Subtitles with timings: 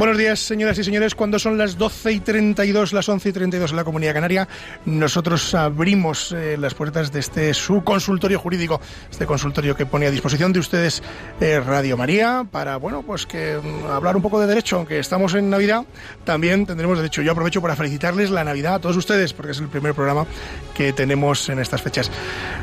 [0.00, 1.14] Buenos días, señoras y señores.
[1.14, 4.48] Cuando son las 12 y 32, las 11 y 32 en la Comunidad Canaria,
[4.86, 10.10] nosotros abrimos eh, las puertas de este su consultorio jurídico, este consultorio que pone a
[10.10, 11.02] disposición de ustedes
[11.42, 15.34] eh, Radio María para, bueno, pues que mm, hablar un poco de derecho, aunque estamos
[15.34, 15.84] en Navidad,
[16.24, 17.20] también tendremos derecho.
[17.20, 20.24] Yo aprovecho para felicitarles la Navidad a todos ustedes, porque es el primer programa
[20.74, 22.10] que tenemos en estas fechas.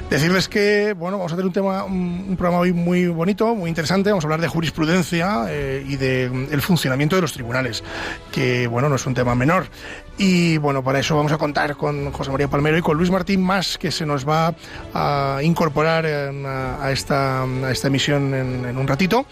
[0.09, 4.09] Decirles que, bueno, vamos a tener un tema, un, programa hoy muy bonito, muy interesante.
[4.09, 7.83] Vamos a hablar de jurisprudencia eh, y del de, el funcionamiento de los tribunales,
[8.31, 9.67] que bueno, no es un tema menor.
[10.17, 13.43] Y bueno, para eso vamos a contar con José María Palmero y con Luis Martín
[13.43, 14.55] Más, que se nos va
[14.93, 19.27] a incorporar a, esta, a esta emisión en, un ratito,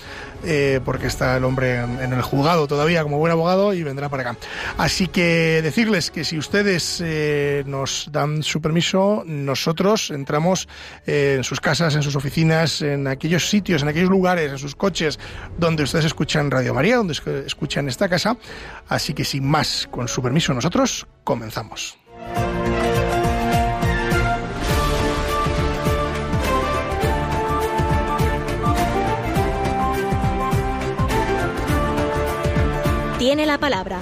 [0.46, 4.30] eh, porque está el hombre en, el juzgado todavía como buen abogado y vendrá para
[4.30, 4.38] acá.
[4.78, 10.68] Así que decirles que si ustedes eh, nos dan su permiso, nosotros entramos
[11.06, 14.76] eh, en sus casas, en sus oficinas, en aquellos sitios, en aquellos lugares, en sus
[14.76, 15.20] coches
[15.58, 18.38] donde ustedes escuchan Radio María, donde escuchan esta casa.
[18.88, 22.05] Así que sin más, con su permiso, nosotros comenzamos.
[33.26, 33.98] Tiene la palabra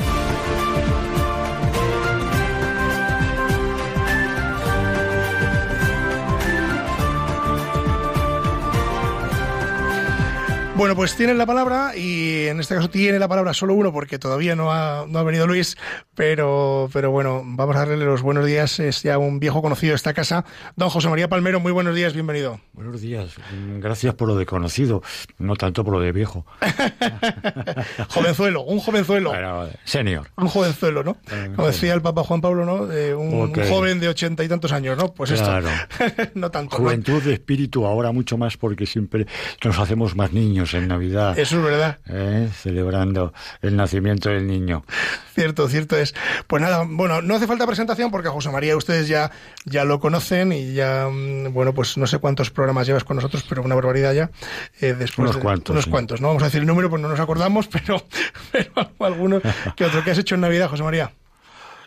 [10.75, 14.17] Bueno, pues tienen la palabra y en este caso tiene la palabra solo uno porque
[14.17, 15.77] todavía no ha, no ha venido Luis,
[16.15, 18.79] pero, pero bueno, vamos a darle los buenos días.
[18.79, 20.45] Es ya un viejo conocido de esta casa.
[20.75, 22.59] Don José María Palmero, muy buenos días, bienvenido.
[22.73, 23.35] Buenos días,
[23.77, 25.03] gracias por lo de conocido,
[25.37, 26.43] no tanto por lo de viejo.
[28.09, 29.29] jovenzuelo, un jovenzuelo.
[29.29, 30.31] Bueno, senior.
[30.37, 31.17] Un jovenzuelo, ¿no?
[31.55, 32.87] Como decía el Papa Juan Pablo, ¿no?
[33.15, 35.13] un, joven de ochenta y tantos años, ¿no?
[35.13, 35.69] Pues claro.
[35.69, 36.75] esto, no tanto.
[36.77, 39.27] Juventud de espíritu, ahora mucho más porque siempre
[39.63, 41.37] nos hacemos más niños en Navidad.
[41.37, 41.97] Eso es verdad.
[42.07, 42.49] ¿eh?
[42.53, 44.85] Celebrando el nacimiento del niño.
[45.33, 46.13] Cierto, cierto es.
[46.47, 49.31] Pues nada, bueno, no hace falta presentación porque a José María ustedes ya,
[49.65, 53.43] ya lo conocen y ya, mm, bueno, pues no sé cuántos programas llevas con nosotros,
[53.47, 54.31] pero una barbaridad ya.
[54.79, 55.73] Eh, después unos cuantos.
[55.73, 58.05] Unos cuantos, no vamos a decir el número, pues no nos acordamos, pero,
[58.51, 59.41] pero alguno
[59.75, 61.11] que otro que has hecho en Navidad, José María.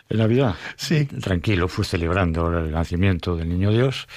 [0.09, 0.55] En Navidad.
[0.77, 1.05] Sí.
[1.05, 4.07] Tranquilo, fue celebrando el nacimiento del Niño Dios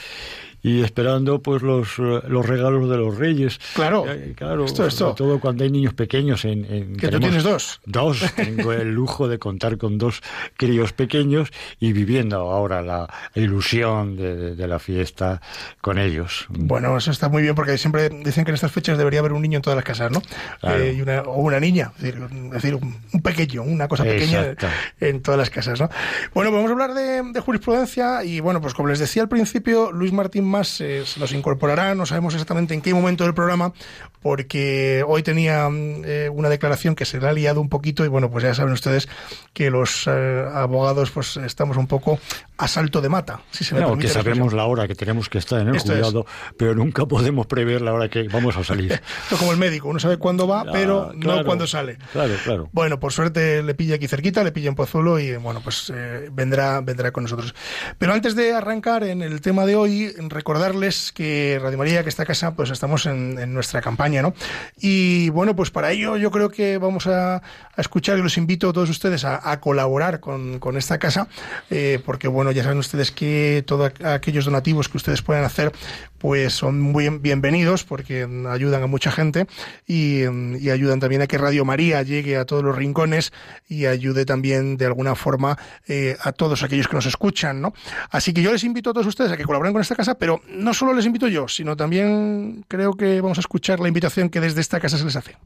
[0.62, 3.58] y esperando pues los, eh, los regalos de los reyes.
[3.74, 5.14] Claro, eh, claro esto, esto.
[5.14, 6.44] todo cuando hay niños pequeños.
[6.44, 7.80] En, en que tú tienes dos.
[7.86, 10.22] Dos, tengo el lujo de contar con dos
[10.56, 15.40] críos pequeños y viviendo ahora la ilusión de, de, la fiesta
[15.80, 16.46] con ellos.
[16.48, 19.42] Bueno, eso está muy bien porque siempre dicen que en estas fechas debería haber un
[19.42, 20.22] niño en todas las casas, ¿no?
[20.62, 22.14] Eh, y una, o una niña, es
[22.50, 24.54] decir, un, pequeño, una cosa pequeña
[25.00, 25.88] en todas las casas, ¿no?
[26.34, 29.28] Bueno, pues vamos a hablar de, de jurisprudencia y bueno, pues como les decía al
[29.28, 33.34] principio, Luis Martín más eh, se nos incorporará, no sabemos exactamente en qué momento del
[33.34, 33.72] programa,
[34.20, 38.30] porque hoy tenía eh, una declaración que se le ha liado un poquito y bueno,
[38.30, 39.08] pues ya saben ustedes
[39.54, 42.18] que los eh, abogados pues estamos un poco
[42.58, 45.60] a salto de mata, si se me que sabemos la hora que tenemos que estar
[45.60, 46.26] en el juzgado,
[46.58, 48.92] pero nunca podemos prever la hora que vamos a salir.
[49.22, 51.96] Esto como el médico, uno sabe cuándo va, pero no cuándo sale.
[52.12, 52.68] Claro, claro.
[52.72, 55.90] Bueno, por suerte le pilla aquí cerquita, le pilla en Pozuelo y bueno, pues
[56.32, 57.54] vendrá vendrá con nosotros.
[57.98, 62.24] Pero antes de arrancar en el tema de hoy, recordarles que Radio María, que esta
[62.24, 64.32] casa, pues estamos en, nuestra campaña, ¿no?
[64.80, 67.42] Y bueno, pues para ello yo creo que vamos a,
[67.76, 71.28] escuchar y los invito a todos ustedes a, colaborar con, esta casa,
[71.70, 75.72] eh, porque bueno, ya saben ustedes que todos aquellos donativos que ustedes puedan hacer,
[76.20, 79.46] pues son muy bienvenidos porque ayudan a mucha gente
[79.86, 80.24] y,
[80.70, 83.32] ayudan también a que Radio María llegue a todos los rincones
[83.66, 87.72] y ayude también de alguna forma eh, a todos aquellos que nos escuchan, ¿no?
[88.10, 90.29] Así que yo les invito a todos ustedes a que colaboren con esta casa, pero
[90.30, 94.28] pero no solo les invito yo, sino también creo que vamos a escuchar la invitación
[94.28, 95.36] que desde esta casa se les hace.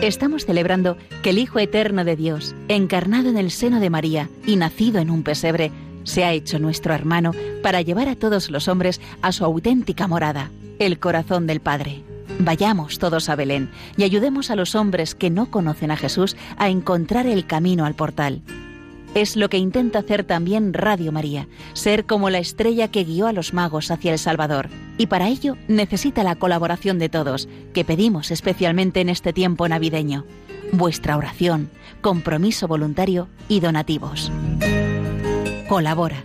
[0.00, 4.56] Estamos celebrando que el Hijo Eterno de Dios, encarnado en el seno de María y
[4.56, 5.72] nacido en un pesebre,
[6.04, 10.50] se ha hecho nuestro hermano para llevar a todos los hombres a su auténtica morada,
[10.78, 12.02] el corazón del Padre.
[12.38, 16.68] Vayamos todos a Belén y ayudemos a los hombres que no conocen a Jesús a
[16.68, 18.42] encontrar el camino al portal.
[19.14, 23.32] Es lo que intenta hacer también Radio María, ser como la estrella que guió a
[23.32, 24.68] los magos hacia el Salvador.
[24.98, 30.24] Y para ello necesita la colaboración de todos, que pedimos especialmente en este tiempo navideño.
[30.72, 31.70] Vuestra oración,
[32.00, 34.32] compromiso voluntario y donativos.
[35.68, 36.24] Colabora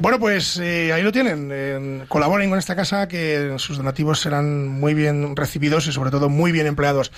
[0.00, 2.06] Bueno, pues eh, ahí lo tienen.
[2.08, 6.52] colaboren con esta casa que sus donativos serán muy bien recibidos y sobre todo muy
[6.52, 7.12] bien empleados.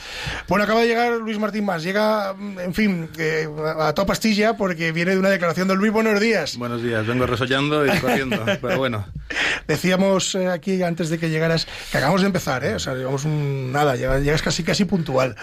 [0.48, 1.84] Bueno, acaba de llegar Luis Martín Más.
[1.84, 3.08] Llega, en fin,
[3.78, 5.92] a toda pastilla porque viene de una declaración de Luis.
[5.92, 6.56] Buenos días.
[6.56, 7.06] Buenos días.
[7.06, 9.06] Vengo resollando y corriendo, pero bueno.
[9.68, 12.74] Decíamos eh, aquí antes de que llegaras que acabamos de empezar, ¿eh?
[12.74, 15.36] O sea, digamos un nada, llegas, casi casi puntual.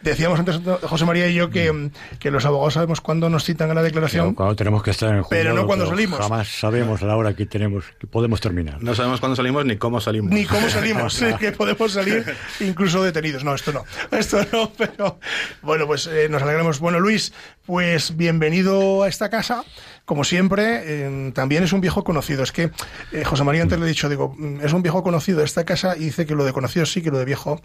[0.00, 1.90] Decíamos antes José María y yo que, mm.
[2.20, 4.34] que los abogados sabemos cuándo nos citan a la declaración.
[4.34, 6.20] cuando tenemos que estar en el Pero no cuando salimos.
[6.20, 8.82] Jamás sabemos a la hora que tenemos, que podemos terminar.
[8.82, 10.30] No sabemos cuándo salimos ni cómo salimos.
[10.30, 12.24] Ni cómo salimos, que podemos salir
[12.60, 13.44] incluso detenidos.
[13.44, 13.84] No, esto no,
[14.16, 15.18] esto no, pero
[15.62, 16.78] bueno, pues eh, nos alegramos.
[16.78, 17.32] Bueno, Luis,
[17.66, 19.64] pues bienvenido a esta casa
[20.04, 22.42] como siempre, también es un viejo conocido.
[22.42, 22.70] Es que
[23.12, 25.64] eh, José María antes le he dicho, digo, mm, es un viejo conocido de esta
[25.64, 27.60] casa y dice que lo de conocido sí, que lo de viejo,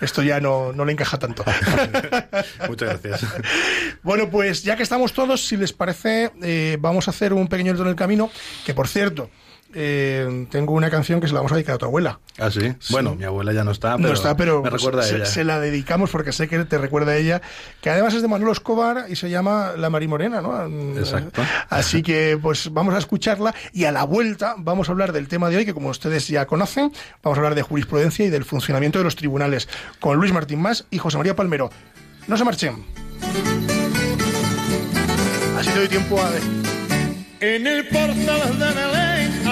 [0.00, 1.44] esto ya no, no le encaja tanto.
[2.68, 3.26] Muchas gracias.
[4.02, 7.72] bueno, pues ya que estamos todos, si les parece, eh, vamos a hacer un pequeño
[7.72, 8.30] alto en el camino,
[8.66, 9.30] que por cierto,
[9.74, 12.20] eh, tengo una canción que se la vamos a dedicar a tu abuela.
[12.38, 12.74] ¿Ah, sí?
[12.90, 15.26] Bueno, mi abuela ya no está, pero, no está, pero me recuerda se, a ella.
[15.26, 17.42] Se la dedicamos porque sé que te recuerda a ella,
[17.80, 20.98] que además es de Manuel Escobar y se llama La Marimorena, ¿no?
[20.98, 21.42] Exacto.
[21.68, 25.50] Así que, pues vamos a escucharla y a la vuelta vamos a hablar del tema
[25.50, 26.92] de hoy, que como ustedes ya conocen,
[27.22, 29.68] vamos a hablar de jurisprudencia y del funcionamiento de los tribunales,
[30.00, 31.70] con Luis Martín Más y José María Palmero.
[32.26, 32.84] No se marchen.
[35.58, 36.30] Así te doy tiempo a...
[37.40, 38.97] En el portal de Belén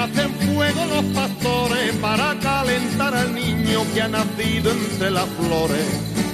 [0.07, 5.87] hacen fuego los pastores para calentar al niño que ha nacido entre las flores.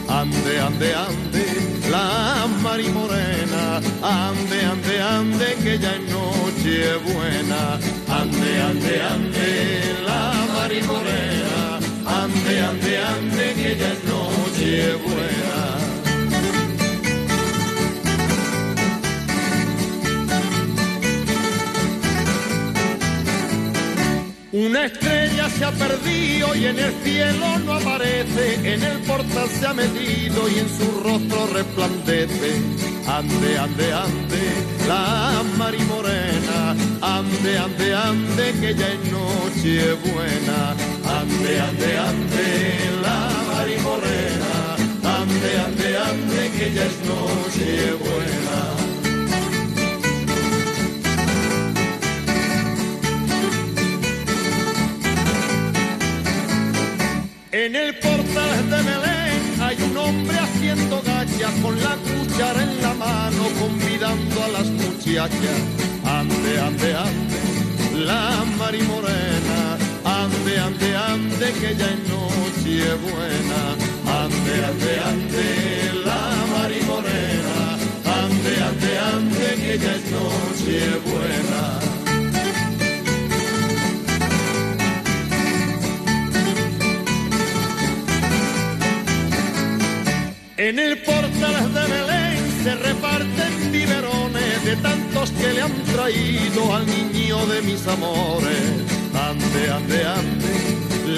[0.09, 1.45] Ande, ande, ande,
[1.91, 7.79] la marimorena, ande, ande, ande, que ya es noche buena.
[8.21, 15.62] Ande, ande, ande, la marimorena, ande, ande, ande, que ya es noche buena.
[24.65, 29.67] Una estrella se ha perdido y en el cielo no aparece, en el portal se
[29.67, 32.63] ha metido y en su rostro resplandece.
[33.09, 34.43] Ande, ande, ande,
[34.87, 40.77] la marimorena, ande, ande, ande, que ya es noche buena.
[41.19, 44.77] Ande, ande, ande, la marimorena,
[45.19, 48.82] ande, ande, ande, que ya es noche buena.
[57.53, 62.95] En el portal de Belén hay un hombre haciendo gacha con la cuchara en la
[62.95, 65.61] mano convidando a las muchachas.
[66.03, 69.77] Ande, ande, ande, la marimorena.
[70.03, 73.63] Ande, ande, ande, que ya es noche buena.
[74.23, 76.23] Ande, ande, ande, la
[76.57, 77.77] marimorena.
[78.19, 81.92] Ande, ande, ande, que ya es noche buena.
[90.69, 96.87] En el portal de Belén se reparten biberones de tantos que le han traído al
[96.87, 98.63] niño de mis amores.
[99.13, 100.55] Ande, ande, ande,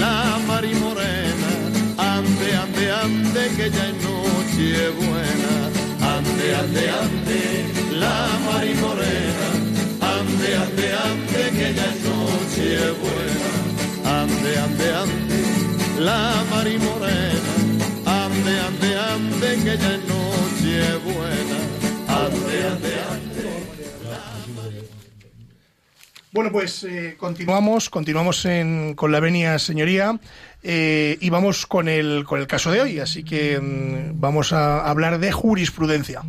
[0.01, 1.51] la marimorena.
[1.99, 5.55] Ande, ande, ande, que ya es noche buena.
[6.17, 7.41] Ande, ande, ande,
[8.01, 8.17] la
[8.49, 9.49] marimorena.
[10.17, 12.69] Ande, ande, ande, que ya es noche
[13.03, 14.23] buena.
[14.23, 17.75] Ande, ande, ande, la marimorena
[18.07, 18.84] ande, ande,
[19.65, 21.59] ya es noche buena.
[22.09, 23.35] Ande, ande, ande.
[26.33, 30.19] Bueno, pues eh, continuamos, continuamos en, con la venia señoría
[30.63, 34.89] eh, y vamos con el, con el caso de hoy, así que mm, vamos a
[34.89, 36.23] hablar de jurisprudencia.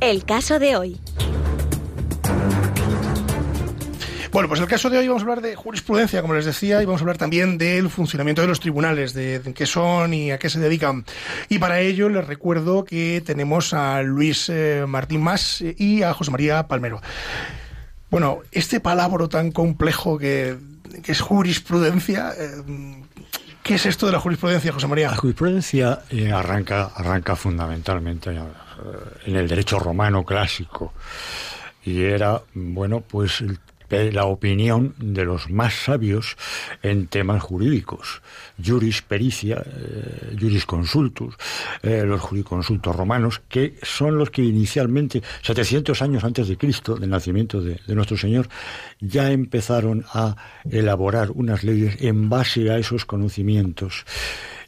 [0.00, 1.03] El caso de hoy.
[4.34, 6.86] Bueno, pues el caso de hoy vamos a hablar de jurisprudencia, como les decía, y
[6.86, 10.50] vamos a hablar también del funcionamiento de los tribunales, de, qué son y a qué
[10.50, 11.04] se dedican.
[11.48, 16.32] Y para ello les recuerdo que tenemos a Luis eh, Martín Más y a José
[16.32, 17.00] María Palmero.
[18.10, 20.58] Bueno, este palabra tan complejo que,
[21.06, 23.04] es jurisprudencia, eh,
[23.62, 25.10] ¿qué es esto de la jurisprudencia, José María?
[25.12, 28.40] La jurisprudencia eh, arranca, arranca fundamentalmente eh,
[29.26, 30.92] en el derecho romano clásico
[31.84, 33.60] y era, bueno, pues el
[34.12, 36.36] la opinión de los más sabios
[36.82, 38.22] en temas jurídicos.
[38.64, 41.34] Juris pericia, eh, juris consultus,
[41.82, 47.10] eh, los jurisconsultos romanos, que son los que inicialmente, 700 años antes de Cristo, del
[47.10, 48.48] nacimiento de, de nuestro Señor,
[49.00, 50.36] ya empezaron a
[50.70, 54.04] elaborar unas leyes en base a esos conocimientos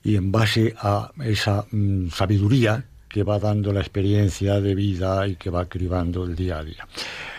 [0.02, 5.36] y en base a esa mm, sabiduría que va dando la experiencia de vida y
[5.36, 6.86] que va cribando el día a día.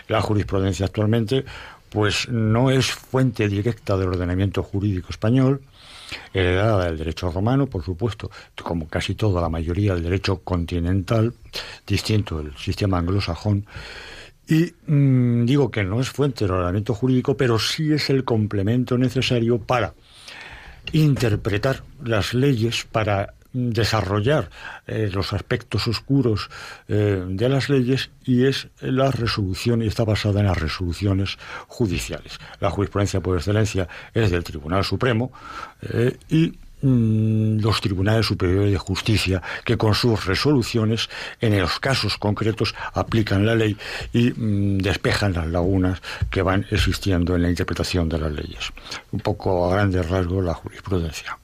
[0.08, 1.44] La jurisprudencia actualmente
[1.90, 5.62] pues no es fuente directa del ordenamiento jurídico español,
[6.32, 8.30] heredada del derecho romano, por supuesto,
[8.62, 11.34] como casi toda la mayoría del derecho continental,
[11.86, 13.66] distinto del sistema anglosajón.
[14.48, 18.96] Y mmm, digo que no es fuente del ordenamiento jurídico, pero sí es el complemento
[18.96, 19.94] necesario para
[20.92, 24.50] interpretar las leyes, para desarrollar
[24.86, 26.50] eh, los aspectos oscuros
[26.88, 32.38] eh, de las leyes y es la resolución y está basada en las resoluciones judiciales.
[32.60, 35.32] La jurisprudencia por excelencia es del Tribunal Supremo
[35.80, 41.08] eh, y mm, los tribunales superiores de justicia que con sus resoluciones
[41.40, 43.78] en los casos concretos aplican la ley
[44.12, 48.72] y mm, despejan las lagunas que van existiendo en la interpretación de las leyes.
[49.10, 51.38] Un poco a grandes rasgos la jurisprudencia.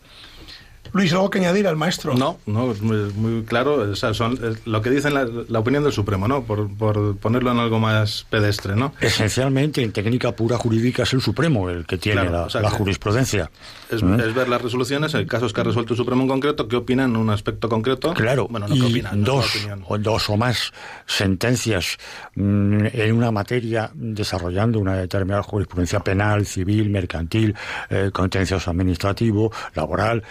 [0.94, 2.14] Luis, ¿algo que añadir al maestro?
[2.14, 3.90] No, no, es muy, muy claro.
[3.90, 6.44] O sea, son es lo que dice la, la, opinión del Supremo, ¿no?
[6.44, 8.94] Por, por, ponerlo en algo más pedestre, ¿no?
[9.00, 12.60] Esencialmente, en técnica pura jurídica es el Supremo el que tiene claro, la, o sea,
[12.60, 13.50] la que jurisprudencia.
[13.90, 14.20] Es, ¿Mm?
[14.20, 17.10] es, ver las resoluciones, en casos que ha resuelto el Supremo en concreto, qué opinan
[17.10, 18.14] en un aspecto concreto.
[18.14, 20.72] Claro, bueno, no y qué opinan, dos, o dos o más
[21.06, 21.98] sentencias
[22.36, 27.52] mmm, en una materia desarrollando una determinada jurisprudencia penal, civil, mercantil,
[27.90, 30.22] eh, contencioso administrativo, laboral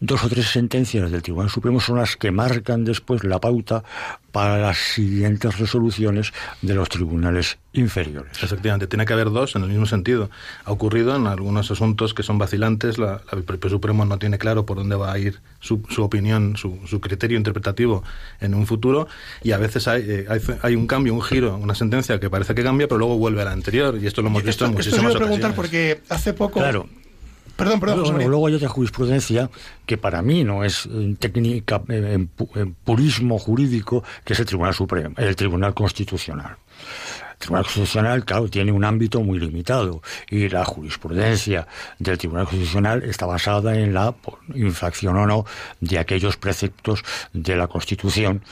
[0.00, 3.84] dos o tres sentencias del Tribunal Supremo son las que marcan después la pauta
[4.32, 8.42] para las siguientes resoluciones de los tribunales inferiores.
[8.42, 10.30] Efectivamente, tiene que haber dos en el mismo sentido.
[10.64, 14.38] Ha ocurrido en algunos asuntos que son vacilantes, la, la, el propio Supremo no tiene
[14.38, 18.02] claro por dónde va a ir su, su opinión, su, su, criterio interpretativo
[18.40, 19.06] en un futuro,
[19.42, 22.54] y a veces hay, eh, hay, hay, un cambio, un giro, una sentencia que parece
[22.54, 24.72] que cambia, pero luego vuelve a la anterior, y esto lo hemos visto esto, en
[24.72, 25.28] muchísimas esto ocasiones.
[25.28, 26.60] preguntar porque hace poco...
[26.60, 26.88] Claro.
[27.56, 27.98] Perdón, perdón.
[28.00, 29.50] Luego, luego, hay otra jurisprudencia
[29.86, 34.74] que para mí no es en técnica, en, en, purismo jurídico, que es el Tribunal
[34.74, 36.56] Supremo, el Tribunal Constitucional.
[37.32, 41.66] El Tribunal Constitucional, claro, tiene un ámbito muy limitado y la jurisprudencia
[41.98, 44.14] del Tribunal Constitucional está basada en la
[44.54, 45.46] infracción o no
[45.80, 47.02] de aquellos preceptos
[47.32, 48.42] de la Constitución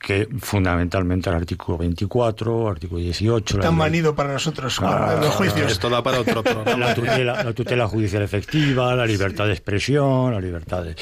[0.00, 3.58] que fundamentalmente el artículo 24, artículo 18...
[3.58, 5.70] Tan manido para nosotros Ah, los juicios.
[5.70, 6.76] Esto da para otro programa.
[6.86, 10.96] la, tutela, la tutela judicial efectiva, la libertad de expresión, la libertad de...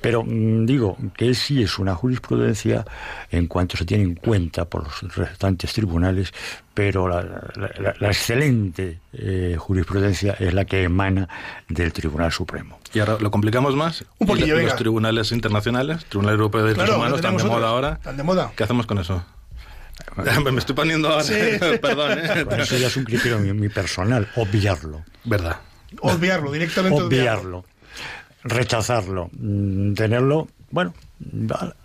[0.00, 2.84] Pero mmm, digo que sí es una jurisprudencia
[3.30, 6.32] en cuanto se tiene en cuenta por los restantes tribunales,
[6.74, 11.28] pero la, la, la excelente eh, jurisprudencia es la que emana
[11.68, 12.78] del Tribunal Supremo.
[12.94, 14.04] Y ahora lo complicamos más.
[14.18, 17.68] Un poquillo, y los tribunales internacionales, Tribunal Europeo de Derechos Claro, Humanos, tan de moda
[17.68, 17.98] ahora.
[18.02, 18.52] Tan de moda.
[18.56, 19.24] ¿Qué hacemos con eso?
[20.52, 21.24] Me estoy poniendo ahora.
[21.24, 21.34] Sí.
[21.82, 22.44] Perdón, ¿eh?
[22.44, 25.04] Bueno, eso ya es un criterio muy personal, obviarlo.
[25.24, 25.58] Verdad.
[26.00, 27.64] Obviarlo, directamente obviarlo.
[28.44, 29.30] Rechazarlo.
[29.32, 30.94] Mm, tenerlo, bueno,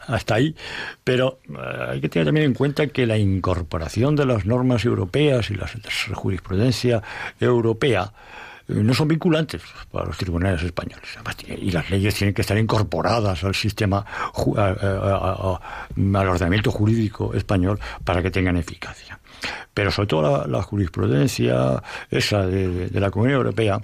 [0.07, 0.55] hasta ahí.
[1.03, 1.53] Pero eh,
[1.89, 5.67] hay que tener también en cuenta que la incorporación de las normas europeas y la
[6.13, 7.01] jurisprudencia
[7.39, 8.13] europea
[8.67, 11.09] eh, no son vinculantes para los tribunales españoles.
[11.47, 18.31] Y las leyes tienen que estar incorporadas al sistema, al ordenamiento jurídico español para que
[18.31, 19.19] tengan eficacia.
[19.73, 23.79] Pero sobre todo la, jurisprudencia esa de, de la Comunidad Europea,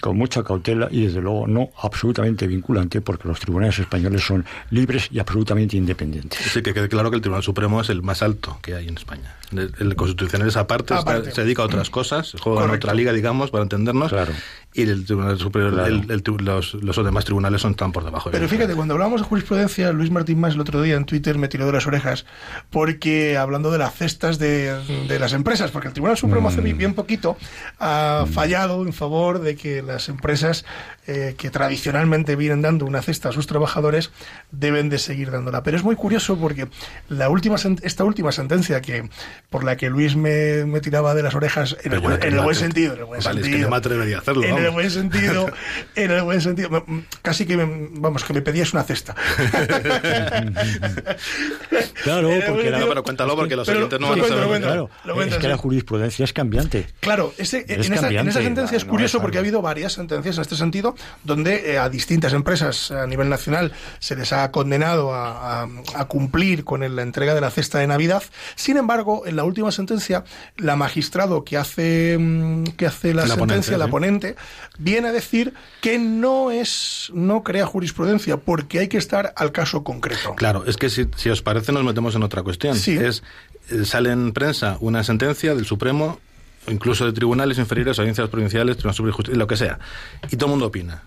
[0.00, 5.08] con mucha cautela y desde luego no absolutamente vinculante porque los tribunales españoles son libres
[5.10, 6.38] y absolutamente independientes.
[6.40, 8.96] Sí, que quede claro que el Tribunal Supremo es el más alto que hay en
[8.96, 9.34] España.
[9.52, 11.28] El, el constitucional es aparte, Aparte.
[11.28, 14.10] está, se dedica a otras cosas, juega en otra liga, digamos, para entendernos.
[14.10, 14.32] Claro.
[14.76, 18.30] Y el Tribunal Superior, los, demás tribunales son tan por debajo.
[18.30, 21.48] Pero fíjate, cuando hablábamos de jurisprudencia, Luis Martín Más el otro día en Twitter me
[21.48, 22.26] tiró de las orejas
[22.68, 24.76] porque hablando de las cestas de,
[25.18, 26.76] las empresas, porque el Tribunal Supremo hace mm.
[26.76, 27.38] bien poquito
[27.78, 28.32] ha mm.
[28.32, 30.66] fallado en favor de que las empresas
[31.06, 34.10] eh, que tradicionalmente vienen dando una cesta a sus trabajadores
[34.50, 35.62] deben de seguir dándola.
[35.62, 36.68] Pero es muy curioso porque
[37.08, 39.08] la última esta última sentencia que
[39.48, 42.20] por la que Luis me, tiraba de las orejas en, el, buen
[42.54, 44.44] sentido, en el buen sentido, es que me atrevería a hacerlo.
[44.44, 45.50] En el buen sentido,
[45.94, 46.84] en el buen sentido,
[47.22, 49.14] casi que me, vamos que me pedías una cesta.
[52.02, 54.62] claro, porque no, pero cuéntalo porque los oyentes no van a saber.
[54.62, 54.90] Claro,
[55.22, 56.86] es que la jurisprudencia es cambiante.
[57.00, 60.42] Claro, ese, en, esa, en, esa, sentencia es curioso porque ha habido varias sentencias en
[60.42, 60.94] este sentido
[61.24, 65.68] donde eh, a distintas empresas a nivel nacional se les ha condenado a,
[66.08, 68.22] cumplir con la entrega de la cesta de Navidad.
[68.54, 70.24] Sin embargo, en la última sentencia,
[70.56, 74.36] la magistrado que hace, mm, que hace la, sentencia, la ponente,
[74.78, 79.84] viene a decir que no es, no crea jurisprudencia, porque hay que estar al caso
[79.84, 80.34] concreto.
[80.34, 82.76] Claro, es que si, os parece nos metemos en otra cuestión.
[82.76, 82.96] Sí.
[82.96, 83.22] Es,
[83.70, 86.20] eh, sale en prensa una sentencia del Supremo
[86.68, 89.78] incluso de tribunales inferiores, audiencias provinciales, tribunales justicia, lo que sea.
[90.30, 91.02] Y todo el mundo opina.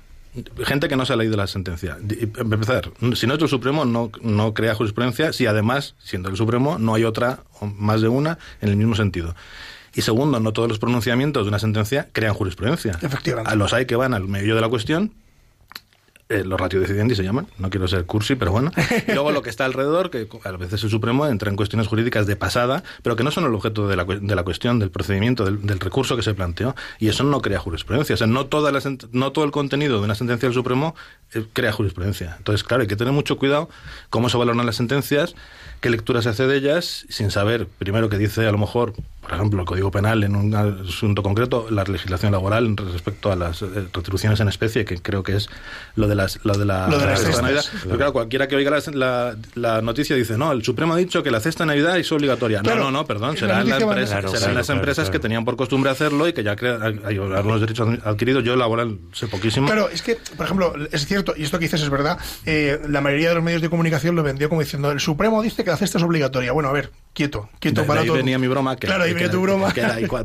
[0.63, 1.97] Gente que no se ha leído la sentencia.
[1.99, 6.77] Empezar, si no es el Supremo, no, no crea jurisprudencia, si además, siendo el Supremo,
[6.77, 7.39] no hay otra,
[7.77, 9.35] más de una, en el mismo sentido.
[9.95, 12.97] Y segundo, no todos los pronunciamientos de una sentencia crean jurisprudencia.
[13.01, 13.51] Efectivamente.
[13.51, 15.13] A los hay que van al medio de la cuestión,
[16.31, 18.71] eh, los decidendi se llaman, no quiero ser cursi, pero bueno.
[19.07, 22.27] Y luego lo que está alrededor, que a veces el Supremo entra en cuestiones jurídicas
[22.27, 25.43] de pasada, pero que no son el objeto de la, de la cuestión, del procedimiento,
[25.43, 26.75] del, recurso que se planteó.
[26.99, 28.13] Y eso no crea jurisprudencia.
[28.13, 28.79] O sea, no, toda la,
[29.11, 30.93] no todo el contenido de una sentencia del Supremo
[31.33, 32.35] eh, crea jurisprudencia.
[32.37, 33.67] Entonces, claro, hay que tener mucho cuidado
[34.11, 35.33] cómo se valoran las sentencias,
[35.81, 38.93] qué lectura se hace de ellas, sin saber, primero, qué dice a lo mejor
[39.29, 43.61] por ejemplo, el Código Penal en un asunto concreto, la legislación laboral respecto a las
[43.61, 45.49] eh, retribuciones en especie, que creo que es
[45.95, 47.65] lo de las lo de la, lo de la cesta de Navidad.
[47.83, 51.29] Pero claro, cualquiera que oiga la, la, noticia dice, no, el Supremo ha dicho que
[51.29, 52.63] la cesta de Navidad es obligatoria.
[52.63, 56.33] no, no, no, perdón, serán, las, serán las empresas que tenían por costumbre hacerlo y
[56.33, 58.43] que ya crean algunos derechos adquiridos.
[58.43, 59.67] Yo laboral sé poquísimo.
[59.67, 63.01] Claro, es que, por ejemplo, es cierto, y esto que dices es verdad, eh, la
[63.01, 65.77] mayoría de los medios de comunicación lo vendió como diciendo, el Supremo dice que la
[65.77, 66.51] cesta es obligatoria.
[66.51, 68.75] Bueno, a ver, quieto, quieto para ahí venía mi broma.
[68.75, 69.73] Que, claro, ahí venía tu broma.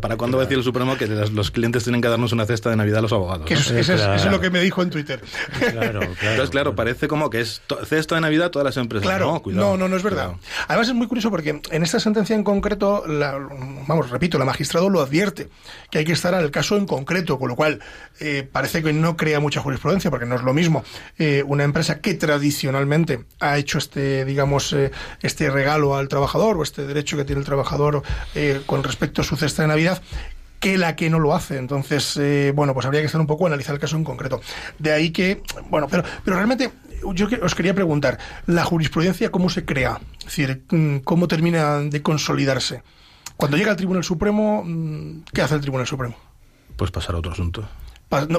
[0.01, 2.71] para cuándo va a decir el Supremo que los, clientes tienen que darnos una cesta
[2.71, 3.51] de Navidad a los abogados.
[3.51, 5.23] eso, es, lo que me dijo en Twitter.
[5.59, 6.01] Claro, claro.
[6.23, 9.07] Entonces, claro, parece como que es cesta de Navidad todas las empresas.
[9.07, 10.33] Claro, no, cuidado, no, no, no es verdad.
[10.69, 15.01] Además es muy curioso porque en esta sentencia en concreto, vamos, repito, la magistrado lo
[15.01, 15.49] advierte,
[15.91, 17.81] que hay que estar al caso en concreto, con lo cual
[18.21, 20.85] eh, parece que no crea mucha jurisprudencia, porque no es lo mismo
[21.19, 24.91] eh, una empresa que tradicionalmente ha hecho este, digamos, eh,
[25.23, 28.03] este regalo al trabajador o este derecho que tiene el trabajador
[28.67, 30.03] con respecto a su cesta de Navidad
[30.61, 31.59] que la que no lo hace.
[31.59, 34.41] Entonces, eh, bueno, pues habría que estar un poco analizar el caso en concreto.
[34.79, 36.71] De ahí que, bueno, pero, pero realmente
[37.15, 40.01] yo os quería preguntar, ¿la jurisprudencia cómo se crea?
[40.21, 40.63] Es decir,
[41.05, 42.83] ¿cómo termina de consolidarse?
[43.37, 46.17] Cuando llega al Tribunal Supremo, mm, ¿qué hace el Tribunal Supremo?
[46.77, 47.69] Pues pasar a otro asunto.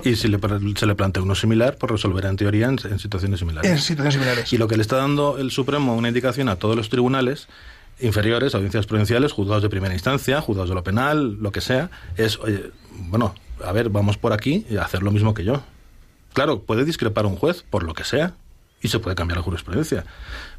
[0.03, 0.29] Y si
[0.75, 3.69] se le plantea uno similar, pues resolverá en teoría en, situaciones similares.
[3.69, 4.53] En situaciones similares.
[4.53, 7.47] Y lo que le está dando el Supremo una indicación a todos los tribunales
[7.99, 12.39] inferiores, audiencias provinciales, juzgados de primera instancia, juzgados de lo penal, lo que sea, es,
[12.39, 15.63] oye, bueno, a ver, vamos por aquí y hacer lo mismo que yo.
[16.33, 18.33] Claro, puede discrepar un juez por lo que sea
[18.81, 20.05] y se puede cambiar la jurisprudencia.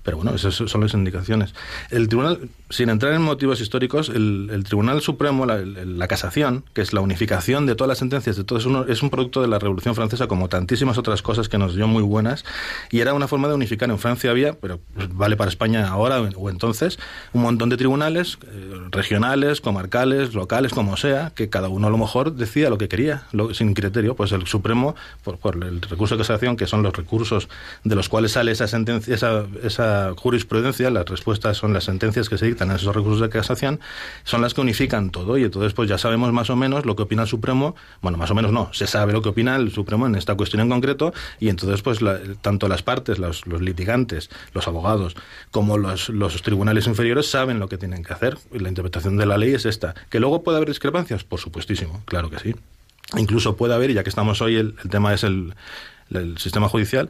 [0.06, 1.52] Pero bueno, esas son las indicaciones.
[1.90, 7.00] El tribunal, sin entrar en motivos históricos, el, Tribunal Supremo, la, casación, que es la
[7.00, 10.48] unificación de todas las sentencias, de todo, es, un producto de la Revolución Francesa, como
[10.48, 12.44] tantísimas otras cosas que nos dio muy buenas,
[12.92, 13.90] y era una forma de unificar.
[13.90, 14.78] En Francia había, pero
[15.12, 17.00] vale para España ahora o entonces,
[17.32, 21.98] un montón de tribunales eh, regionales, comarcales, locales, como sea, que cada uno a lo
[21.98, 24.14] mejor decía lo que quería, sin criterio.
[24.14, 27.48] Pues el Supremo, por, por, el recurso de casación, que son los recursos
[27.82, 32.38] de los cuales sale esa sentencia, esa, esa jurisprudencia, las respuestas son las sentencias que
[32.38, 33.80] se dictan en esos recursos de casación,
[34.24, 37.02] son las que unifican todo y entonces pues ya sabemos más o menos lo que
[37.02, 40.06] opina el Supremo, bueno, más o menos no, se sabe lo que opina el Supremo
[40.06, 42.00] en esta cuestión en concreto y entonces pues
[42.40, 45.16] tanto las partes, los, litigantes, los abogados,
[45.50, 46.10] como los,
[46.42, 49.66] tribunales inferiores saben lo que tienen que hacer y la interpretación de la ley es
[49.66, 49.94] esta.
[50.10, 51.24] ¿Que luego puede haber discrepancias?
[51.24, 52.54] Por supuestísimo, claro que sí.
[53.16, 55.54] Incluso puede haber, y ya que estamos hoy, el, tema es el,
[56.10, 57.08] el sistema judicial,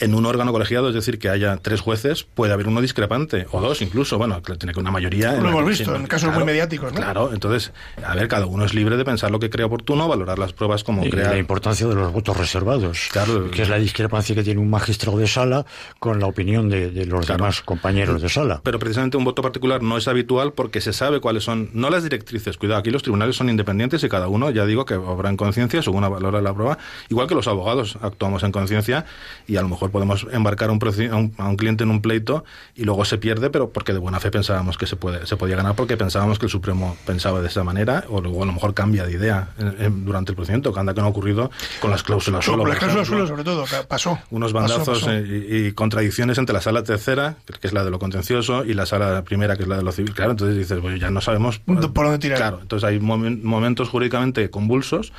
[0.00, 3.60] en un órgano colegiado, es decir, que haya tres jueces, puede haber uno discrepante, o
[3.60, 5.32] dos incluso, bueno, tiene que una mayoría.
[5.34, 7.00] Lo hemos visto, en casos muy mediáticos, ¿no?
[7.00, 7.72] Claro, entonces,
[8.04, 10.84] a ver, cada uno es libre de pensar lo que crea oportuno, valorar las pruebas
[10.84, 11.30] como y crea.
[11.30, 15.18] La importancia de los votos reservados, claro, que es la discrepancia que tiene un magistrado
[15.18, 15.64] de sala
[15.98, 18.60] con la opinión de, de los demás compañeros de sala.
[18.64, 22.02] Pero precisamente un voto particular no es habitual porque se sabe cuáles son, no las
[22.02, 25.36] directrices, cuidado, aquí los tribunales son independientes y cada uno, ya digo, que obra en
[25.36, 29.04] conciencia según valora la prueba, igual que los abogados actuamos en conciencia
[29.46, 32.44] y a lo mejor podemos embarcar un, a, un, a un cliente en un pleito
[32.74, 35.56] y luego se pierde, pero porque de buena fe pensábamos que se, puede, se podía
[35.56, 38.74] ganar porque pensábamos que el Supremo pensaba de esa manera o luego a lo mejor
[38.74, 41.50] cambia de idea en, en, durante el procedimiento, que anda que no ha ocurrido
[41.80, 42.62] con las cláusulas suelo.
[42.62, 44.18] Con las cláusulas suelo, sobre todo, pasó.
[44.30, 45.18] Unos bandazos pasó, pasó.
[45.18, 48.86] Y, y, contradicciones entre la sala tercera, que es la de lo contencioso, y la
[48.86, 50.14] sala primera, que es la de lo civil.
[50.14, 52.38] Claro, entonces dices, pues ya no sabemos por, dónde tirar.
[52.38, 55.12] Claro, entonces hay momen, momentos jurídicamente convulsos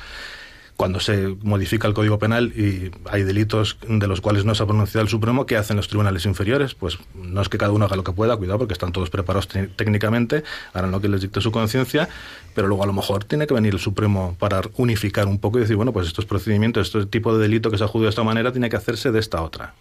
[0.82, 4.66] cuando se modifica el Código Penal y hay delitos de los cuales no se ha
[4.66, 6.74] pronunciado el Supremo, ¿qué hacen los tribunales inferiores?
[6.74, 9.46] Pues no es que cada uno haga lo que pueda, cuidado, porque están todos preparados
[9.46, 10.42] técnicamente,
[10.72, 12.08] harán lo que les dicte su conciencia,
[12.56, 15.60] pero luego a lo mejor tiene que venir el Supremo para unificar un poco y
[15.60, 18.24] decir, bueno, pues estos procedimientos, este tipo de delito que se ha juzgado de esta
[18.24, 19.74] manera, tiene que hacerse de esta otra.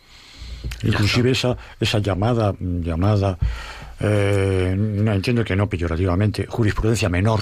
[0.83, 3.39] Inclusive esa, esa llamada, llamada
[4.01, 7.41] eh, no entiendo que no peyorativamente, jurisprudencia menor,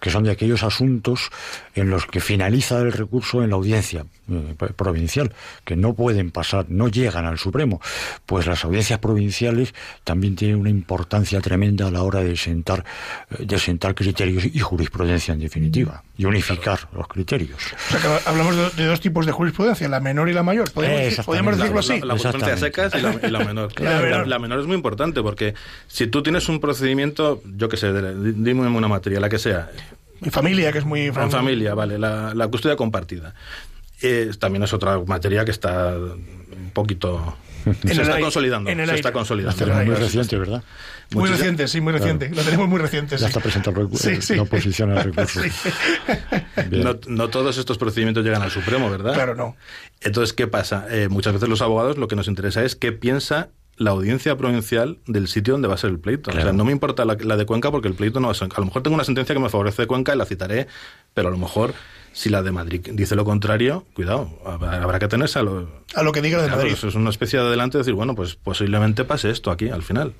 [0.00, 1.30] que son de aquellos asuntos
[1.74, 5.32] en los que finaliza el recurso en la audiencia eh, provincial,
[5.64, 7.80] que no pueden pasar, no llegan al Supremo.
[8.26, 12.84] Pues las audiencias provinciales también tienen una importancia tremenda a la hora de sentar,
[13.30, 16.88] eh, de sentar criterios y jurisprudencia en definitiva, y unificar claro.
[16.96, 17.60] los criterios.
[17.88, 20.72] O sea que hablamos de, de, dos tipos de jurisprudencia, la menor y la mayor.
[20.72, 22.00] ¿Podemos, decir, ¿podemos decirlo así?
[22.00, 23.80] La, la, la jurisprudencia secas y la, y la menor.
[23.80, 24.26] la, menor.
[24.26, 25.54] la menor es muy importante porque
[25.86, 29.70] si tú tienes un procedimiento, yo que sé, dime una materia, la que sea.
[30.20, 31.02] Mi familia, que es muy...
[31.02, 33.34] En familia, vale, la, la custodia compartida.
[34.02, 37.36] Eh, también es otra materia que está un poquito...
[37.64, 38.70] se está aire, consolidando.
[38.70, 38.94] se aire.
[38.94, 39.64] está consolidando.
[39.64, 40.62] Hasta muy reciente, ¿verdad?
[41.12, 42.26] Muy reciente, sí, muy reciente.
[42.26, 42.42] Claro.
[42.42, 43.16] Lo tenemos muy reciente.
[43.16, 43.24] Ya sí.
[43.26, 44.34] está presentado el recurso, sí, sí.
[44.36, 45.42] la oposición al recurso.
[45.42, 45.50] Sí.
[46.70, 49.14] No, no, todos estos procedimientos llegan al Supremo, ¿verdad?
[49.14, 49.56] Claro, no.
[50.00, 50.86] Entonces, ¿qué pasa?
[50.90, 54.98] Eh, muchas veces los abogados lo que nos interesa es qué piensa la audiencia provincial
[55.06, 56.30] del sitio donde va a ser el pleito.
[56.30, 56.40] Claro.
[56.40, 58.34] O sea, no me importa la, la, de Cuenca porque el pleito no va a
[58.34, 58.48] ser...
[58.54, 60.68] A lo mejor tengo una sentencia que me favorece de Cuenca y la citaré,
[61.12, 61.74] pero a lo mejor
[62.12, 65.68] si la de Madrid dice lo contrario, cuidado, habrá que tenerse a lo...
[65.94, 66.74] A lo que diga de claro, Madrid.
[66.74, 69.82] Eso es una especie de adelante de decir, bueno, pues posiblemente pase esto aquí al
[69.82, 70.14] final.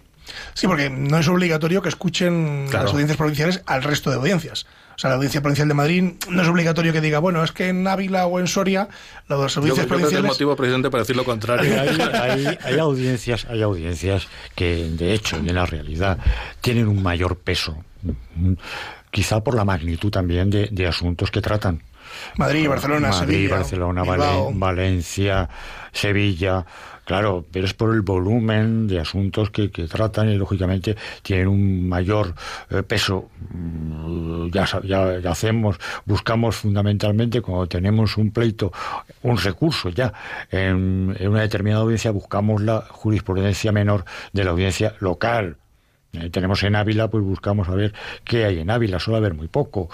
[0.55, 2.87] Sí, porque no es obligatorio que escuchen Claro.
[2.87, 4.67] las audiencias provinciales al resto de audiencias.
[4.97, 7.69] O sea, la audiencia provincial de Madrid no es obligatorio que diga, bueno, es que
[7.69, 8.89] en Ávila o en Soria,
[9.29, 10.29] las Yo, audiencias yo creo que el provinciales...
[10.31, 11.81] motivo presidente para decir lo contrario.
[11.81, 11.99] Hay,
[12.47, 16.19] hay- hay audiencias, hay audiencias que, de hecho, en la realidad,
[16.61, 18.53] tienen un mayor peso, mm,
[19.11, 21.83] quizá por la magnitud también de, de asuntos que tratan.
[22.37, 24.53] Madrid, Barcelona, Madrid, Sevilla, Barcelona, Bilbao.
[24.55, 25.49] Valencia,
[25.93, 26.65] Sevilla,
[27.05, 31.89] claro, pero es por el volumen de asuntos que, que tratan y lógicamente tienen un
[31.89, 32.35] mayor
[32.71, 33.31] eh, peso.
[33.51, 38.73] Mm, Ya, ya, ya hacemos, buscamos fundamentalmente cuando tenemos un pleito,
[39.23, 40.13] un recurso ya
[40.51, 45.57] en, en una determinada audiencia, buscamos la jurisprudencia menor de la audiencia local.
[46.15, 47.93] Eh, tenemos en Ávila, pues buscamos a ver
[48.25, 49.89] qué hay en Ávila, suele haber muy poco.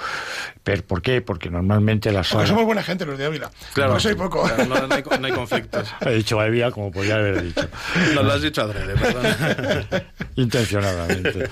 [0.62, 1.20] ¿Pero por qué?
[1.22, 3.50] Porque normalmente las Porque somos buena gente los de Ávila.
[3.74, 4.42] Claro, Por eso hay poco.
[4.42, 5.88] claro, no, no hay, no hay conflictos.
[6.00, 7.68] He dicho Ávila como podía haber dicho.
[8.14, 10.02] No lo has dicho adrede, perdón.
[10.37, 11.48] Intencionadamente.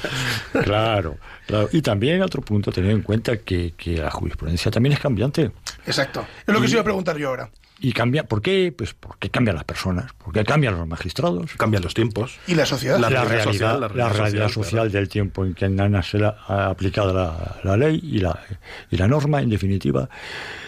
[0.64, 1.68] Claro, claro.
[1.72, 5.50] Y también otro punto, tener en cuenta que, que la jurisprudencia también es cambiante.
[5.86, 6.26] Exacto.
[6.46, 7.50] Es lo que os iba a preguntar yo ahora.
[7.80, 8.24] ¿Y cambia?
[8.24, 8.74] ¿Por qué?
[8.76, 11.52] Pues porque cambian las personas, porque cambian los magistrados.
[11.56, 12.36] Cambian los tiempos.
[12.48, 12.98] ¿Y la sociedad?
[12.98, 14.90] La La, realidad realidad, social, la la realidad realidad social, social, claro.
[14.98, 18.38] del tiempo en que han se la- ha aplicado la, la ley y la,
[18.90, 20.08] y la norma, en definitiva.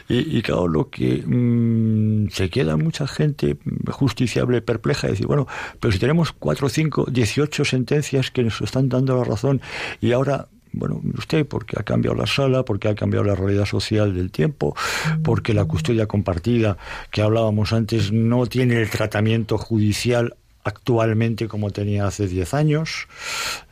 [0.08, 3.56] Y, y claro, lo que mm, se queda mucha gente
[3.88, 5.46] justiciable, perpleja, y decir, bueno,
[5.80, 9.60] pero si tenemos cuatro, cinco, dieciocho sentencias que nos están dando la razón
[10.00, 14.14] y ahora bueno, usted, porque ha cambiado la sala, porque ha cambiado la realidad social
[14.14, 14.76] del tiempo,
[15.22, 16.76] porque la custodia compartida
[17.10, 23.08] que hablábamos antes no tiene el tratamiento judicial actualmente como tenía hace 10 años.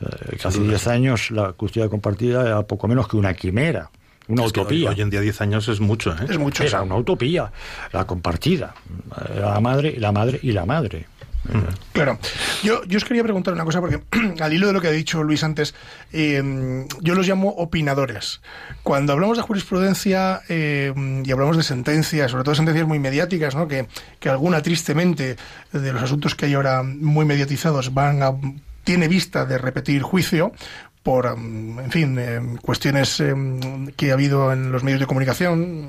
[0.01, 3.89] Eh, que hace 10 años la custodia compartida era poco menos que una quimera,
[4.27, 4.89] una Es utopía.
[4.89, 6.25] Hoy, hoy en día 10 años es mucho, ¿eh?
[6.29, 6.63] Es mucho.
[6.63, 7.51] Era una utopía,
[7.91, 8.73] la compartida,
[9.35, 11.07] la madre, la madre y la madre.
[11.93, 12.19] Claro.
[12.63, 14.01] Yo, yo os quería preguntar una cosa, porque
[14.39, 15.73] al hilo de lo que ha dicho Luis antes,
[16.11, 18.41] eh, yo los llamo opinadores.
[18.83, 23.67] Cuando hablamos de jurisprudencia eh, y hablamos de sentencias, sobre todo sentencias muy mediáticas, ¿no?
[23.67, 23.87] que,
[24.19, 25.37] que alguna tristemente
[25.71, 28.33] de los asuntos que hay ahora muy mediatizados van a,
[28.83, 30.51] tiene vista de repetir juicio,
[31.03, 33.23] por, mm, en fin, eh, cuestiones
[33.95, 35.87] que ha habido en los medios de comunicación,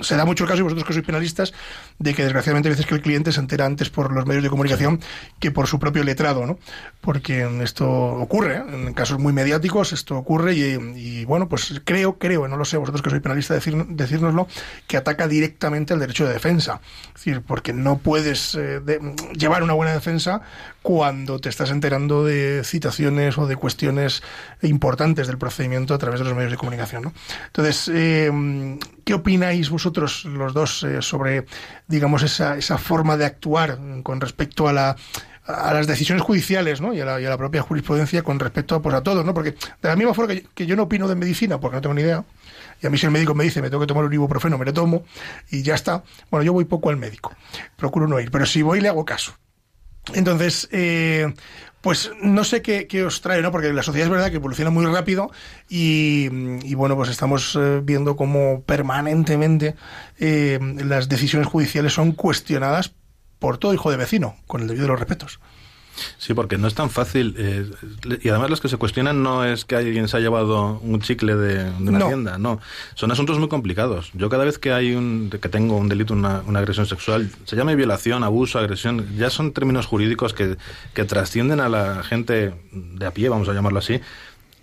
[0.00, 1.52] se da mucho el caso, y vosotros que sois penalistas,
[2.00, 4.48] de que desgraciadamente a veces que el cliente se entera antes por los medios de
[4.48, 5.00] comunicación
[5.38, 6.58] que por su propio letrado, ¿no?
[7.00, 8.62] Porque esto ocurre, ¿eh?
[8.72, 13.02] en casos muy mediáticos esto ocurre y, bueno, pues creo, creo, no lo sé, vosotros
[13.02, 14.48] que sois penalistas, decir, decírnoslo,
[14.86, 16.80] que ataca directamente al derecho de defensa.
[17.08, 18.80] Es decir, porque no puedes eh,
[19.34, 20.40] llevar una buena defensa
[20.82, 24.22] cuando te estás enterando de citaciones o de cuestiones
[24.62, 27.02] importantes del procedimiento a través de los medios de comunicación.
[27.02, 27.12] ¿no?
[27.46, 31.44] Entonces, eh, ¿qué opináis vosotros los dos sobre,
[31.90, 34.96] digamos, esa, esa forma de actuar con respecto a la
[35.46, 36.92] a las decisiones judiciales ¿no?
[36.94, 39.34] y, a la, propia jurisprudencia con respecto a, pues, a todos, ¿no?
[39.34, 42.02] porque de la misma forma que, yo no opino de medicina, porque no tengo ni
[42.02, 42.24] idea,
[42.80, 44.64] y a mí si el médico me dice me tengo que tomar un ibuprofeno, me
[44.64, 45.04] lo tomo
[45.50, 47.34] y ya está, bueno, yo voy poco al médico,
[47.76, 49.34] procuro no ir, pero si voy le hago caso.
[50.14, 51.32] Entonces, eh,
[51.80, 53.50] pues no sé qué, os trae, ¿no?
[53.52, 55.30] Porque la sociedad es verdad que evoluciona muy rápido
[55.68, 56.28] y,
[56.74, 59.76] bueno, pues estamos eh, viendo cómo permanentemente
[60.18, 62.94] eh, las decisiones judiciales son cuestionadas
[63.38, 65.40] por todo hijo de vecino, con el debido de los respetos.
[66.18, 67.34] Sí, porque no es tan fácil.
[67.38, 67.70] Eh,
[68.22, 71.36] y además los que se cuestionan no es que alguien se ha llevado un chicle
[71.36, 72.60] de, una tienda, no.
[72.94, 74.10] Son asuntos muy complicados.
[74.14, 77.56] Yo cada vez que hay un, que tengo un delito, una, una agresión sexual, se
[77.56, 80.56] llame violación, abuso, agresión, ya son términos jurídicos que,
[80.94, 84.00] que trascienden a la gente de a pie, vamos a llamarlo así.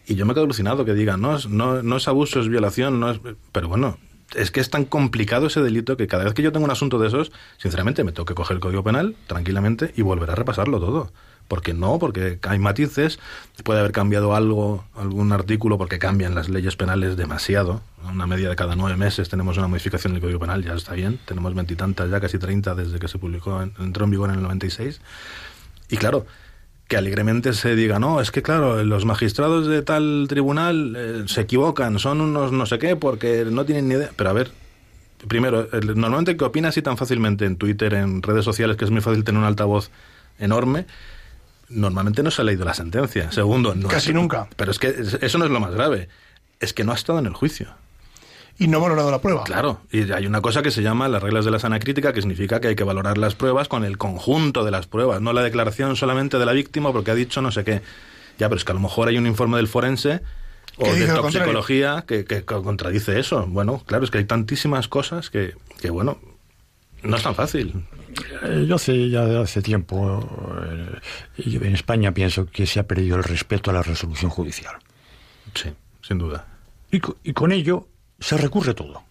[0.07, 3.11] Y yo me quedo alucinado que digan, no, no, no es abuso, es violación, no
[3.11, 3.19] es...
[3.51, 3.97] Pero bueno,
[4.35, 6.99] es que es tan complicado ese delito que cada vez que yo tengo un asunto
[6.99, 10.79] de esos, sinceramente me tengo que coger el Código Penal tranquilamente y volver a repasarlo
[10.79, 11.11] todo.
[11.47, 13.19] Porque no, porque hay matices,
[13.63, 17.81] puede haber cambiado algo, algún artículo, porque cambian las leyes penales demasiado.
[18.03, 21.19] Una media de cada nueve meses tenemos una modificación del Código Penal, ya está bien.
[21.23, 24.99] Tenemos veintitantas, ya casi treinta desde que se publicó, entró en vigor en el 96.
[25.89, 26.25] Y claro,
[26.87, 31.41] que alegremente se diga, no, es que claro, los magistrados de tal tribunal eh, se
[31.41, 34.11] equivocan, son unos no sé qué, porque no tienen ni idea.
[34.15, 34.51] Pero a ver,
[35.27, 39.01] primero, normalmente que opina así tan fácilmente en Twitter, en redes sociales, que es muy
[39.01, 39.89] fácil tener un altavoz
[40.39, 40.85] enorme,
[41.67, 43.31] normalmente no se ha leído la sentencia.
[43.31, 44.47] Segundo, no casi nunca.
[44.55, 46.07] Pero es que eso no es lo más grave,
[46.61, 47.67] es que no ha estado en el juicio
[48.59, 49.43] y no ha valorado la prueba.
[49.43, 52.21] Claro, y hay una cosa que se llama las reglas de la sana crítica, que
[52.21, 55.43] significa que hay que valorar las pruebas con el conjunto de las pruebas, no la
[55.43, 57.81] declaración solamente de la víctima porque ha dicho no sé qué.
[58.39, 60.21] Ya, pero es que a lo mejor hay un informe del forense
[60.77, 63.45] o de toxicología que, que, contradice eso.
[63.47, 66.19] Bueno, claro, es que hay tantísimas cosas que, que bueno,
[67.03, 67.85] no es tan fácil.
[68.43, 70.27] Eh, yo hace ya hace tiempo,
[70.63, 70.99] eh,
[71.45, 74.75] en España pienso que se ha perdido el respeto a la resolución judicial.
[75.53, 75.69] Sí,
[76.01, 76.45] sin duda.
[76.91, 77.87] Y, y con ello
[78.19, 79.03] se recurre todo.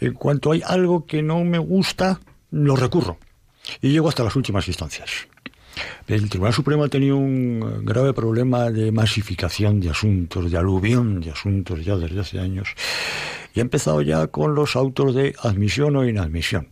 [0.00, 3.18] En cuanto hay algo que no me gusta, lo recurro.
[3.80, 5.10] Y llego hasta las últimas instancias.
[6.06, 11.30] El Tribunal Supremo ha tenido un grave problema de masificación de asuntos, de aluvión de
[11.30, 12.68] asuntos ya desde hace años.
[13.54, 16.68] Y ha empezado ya con los autos de admisión o inadmisión.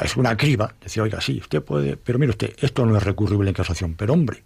[0.00, 3.50] Es una criba, decía, oiga, sí, usted puede, pero mire usted, esto no es recurrible
[3.50, 4.44] en casación, pero hombre,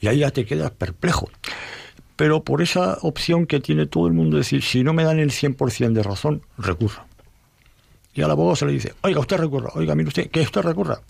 [0.00, 1.30] y ahí ya te quedas perplejo
[2.16, 5.30] pero por esa opción que tiene todo el mundo, decir, si no me dan el
[5.30, 7.06] 100% de razón, recurra.
[8.14, 11.00] Y al abogado se le dice, oiga, usted recurra, oiga, mire usted, que usted recurra.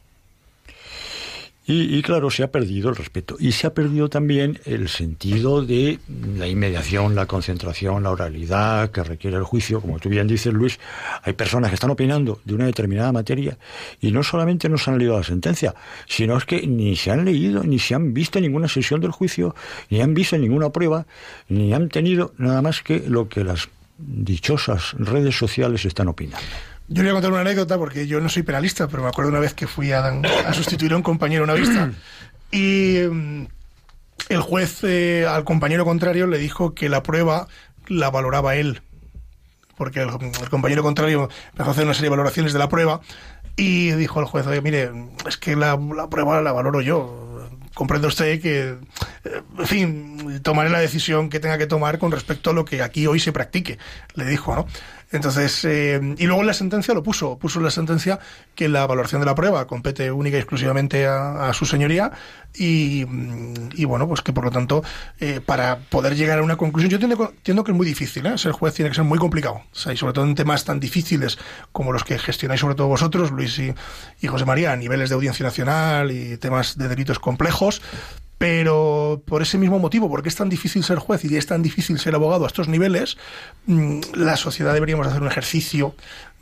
[1.68, 3.36] Y, claro, se ha perdido el respeto.
[3.40, 5.98] Y se ha perdido también el sentido de
[6.36, 9.80] la inmediación, la concentración, la oralidad que requiere el juicio.
[9.80, 10.78] Como tú bien dices, Luis,
[11.22, 13.58] hay personas que están opinando de una determinada materia
[14.00, 15.74] y no solamente no se han leído la sentencia,
[16.06, 19.56] sino es que ni se han leído, ni se han visto ninguna sesión del juicio,
[19.90, 21.04] ni han visto ninguna prueba,
[21.48, 26.46] ni han tenido nada más que lo que las dichosas redes sociales están opinando.
[26.88, 29.30] Yo le voy a contar una anécdota porque yo no soy penalista, pero me acuerdo
[29.30, 30.22] una vez que fui a,
[30.52, 31.90] sustituir a un compañero en una vista
[32.52, 33.46] y mm,
[34.28, 37.48] el juez eh, al compañero contrario le dijo que la prueba
[37.88, 38.82] la valoraba él,
[39.76, 40.10] porque el,
[40.48, 43.00] compañero contrario empezó a hacer una serie de valoraciones de la prueba
[43.56, 44.90] y dijo el juez, oye, mire,
[45.26, 47.22] es que la, la prueba la valoro yo.
[47.74, 48.78] Comprende usted que,
[49.24, 52.82] eh, en fin, tomaré la decisión que tenga que tomar con respecto a lo que
[52.82, 53.78] aquí hoy se practique,
[54.14, 54.66] le dijo, ¿no?
[55.12, 58.18] Entonces, eh, y luego la sentencia lo puso, puso la sentencia
[58.56, 62.10] que la valoración de la prueba compete única y exclusivamente a, su señoría
[62.54, 63.04] y,
[63.84, 64.82] bueno, pues que por lo tanto,
[65.20, 68.36] eh, para poder llegar a una conclusión, yo entiendo, que es muy difícil, ¿eh?
[68.36, 71.38] ser juez tiene que ser muy complicado, y sobre todo en temas tan difíciles
[71.70, 75.44] como los que gestionáis sobre todo vosotros, Luis y José María, a niveles de audiencia
[75.44, 77.80] nacional y temas de delitos complejos,
[78.38, 81.98] pero por ese mismo motivo, porque es tan difícil ser juez y es tan difícil
[81.98, 83.16] ser abogado a estos niveles,
[83.66, 85.94] mm, la sociedad deberíamos hacer un ejercicio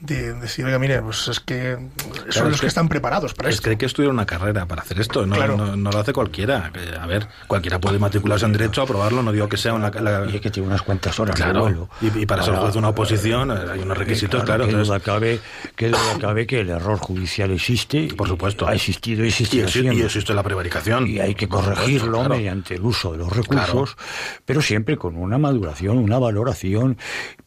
[0.06, 1.90] de decir, oiga, mire, pues es que son
[2.30, 3.64] Claro, los es que, que- están preparados para Es esto.
[3.64, 5.56] que hay que estudiar una carrera para hacer esto, no, Claro.
[5.56, 6.70] no, no lo hace cualquiera.
[6.74, 9.90] Eh, A ver, cualquiera puede matricularse en Derecho, aprobarlo, no digo que sea una...
[9.90, 11.88] la- Y es que tiene unas cuantas horas de Claro, vuelo.
[12.00, 14.64] y, y para ser juez de una oposición eh, hay unos requisitos, claro.
[14.64, 15.40] que entonces- duda cabe,
[15.76, 18.08] que duda cabe que el error judicial existe.
[18.16, 18.66] Por supuesto.
[18.68, 21.06] Ha existido y existe, y existe la prevaricación.
[21.06, 22.34] y hay que supuesto, corregirlo claro.
[22.36, 23.96] mediante el uso de los recursos,
[24.44, 26.96] pero siempre con una maduración, una valoración,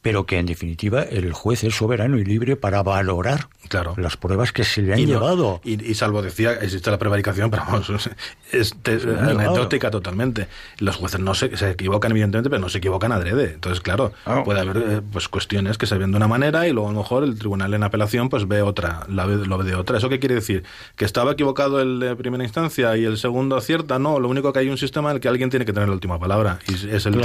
[0.02, 3.96] pero que en definitiva el juez es soberano y libre para valorar Claro.
[3.98, 5.60] las pruebas que se le han Y no- llevado.
[5.66, 7.90] y, y salvo decía, existe la prevaricación, pero vamos,
[8.54, 8.74] es,
[9.20, 10.48] anecdótica totalmente.
[10.80, 13.54] Los jueces no se, se equivocan, evidentemente, pero no se equivocan adrede.
[13.54, 14.44] Entonces, claro, Claro.
[14.44, 17.00] puede haber eh, pues cuestiones que se ven de una manera y luego a lo
[17.00, 19.98] mejor el tribunal en apelación pues ve otra, la ve, lo ve de otra.
[19.98, 20.64] ¿Eso qué quiere decir?
[20.96, 24.00] ¿Que estaba equivocado el de primera instancia y el segundo acierta?
[24.00, 25.96] No, lo único que hay un sistema en el que alguien tiene que tener la
[25.96, 27.20] última palabra y es el,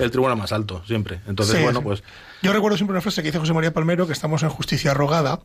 [0.00, 1.20] el tribunal más alto, siempre.
[1.26, 1.84] Entonces, Sí, bueno, sí.
[1.84, 2.02] pues
[2.40, 5.40] Yo recuerdo siempre una frase que dice José María Palmero, que estamos en justicia rogada,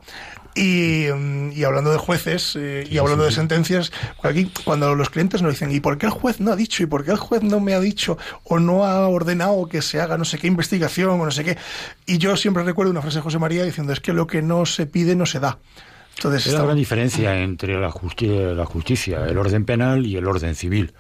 [0.54, 5.42] y, mm, y hablando de jueces eh, y hablando de sentencias, aquí cuando los clientes
[5.42, 6.84] nos dicen, ¿y por qué el juez no ha dicho?
[6.84, 8.20] ¿Y por qué el juez no me ha dicho?
[8.44, 11.58] ¿O no ha ordenado que se haga no sé qué investigación o no sé qué?
[12.06, 14.68] Y yo siempre recuerdo una frase de José María diciendo, es que lo que no
[14.68, 15.58] se pide no se da.
[16.15, 20.15] Entonces, Es la está- gran diferencia entre la justicia, la justicia, el orden penal y
[20.15, 20.93] el orden civil.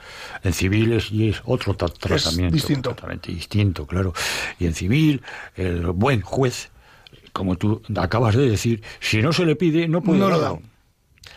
[0.43, 2.53] En civil es, y es otro tra- tratamiento.
[2.55, 2.89] distinto.
[2.89, 4.13] Totalmente distinto, claro.
[4.59, 5.21] Y en civil,
[5.55, 6.71] el buen juez,
[7.31, 10.59] como tú acabas de decir, si no se le pide, no puede No lo darlo.
[10.61, 10.69] da.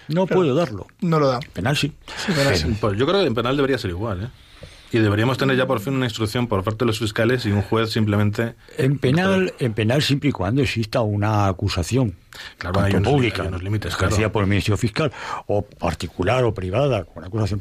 [0.09, 0.87] No puede darlo.
[1.01, 1.41] no lo da.
[1.53, 1.93] Penal sí.
[2.17, 2.77] Sí, penal Pero- sí.
[2.81, 4.29] Pues yo creo que en penal debería ser igual, ¿eh?
[4.93, 7.61] Y deberíamos tener ya por fin una instrucción por parte de los fiscales y un
[7.63, 8.55] juez simplemente...
[8.79, 12.15] En penal, en penal siempre y cuando exista una acusación.
[12.59, 14.33] Claro, hay tanto unos- pública, hay unos límites, ejercida claro.
[14.33, 15.13] por el Ministerio Fiscal,
[15.47, 17.61] o particular o privada, con acusación,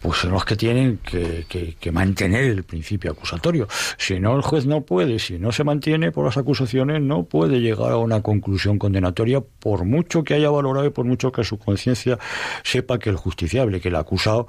[0.00, 3.68] pues son los que tienen que, que- que mantener el principio acusatorio.
[3.96, 7.60] Si no, el juez no puede, si no se mantiene por las acusaciones, no puede
[7.60, 11.58] llegar a una conclusión condenatoria, por mucho que haya valorado y por mucho que su
[11.58, 12.18] conciencia
[12.64, 14.46] sepa que el justiciable, que el acusado,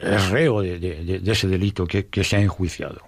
[0.00, 3.00] es reo de, de- de- de ese delito que, que se ha enjuiciado.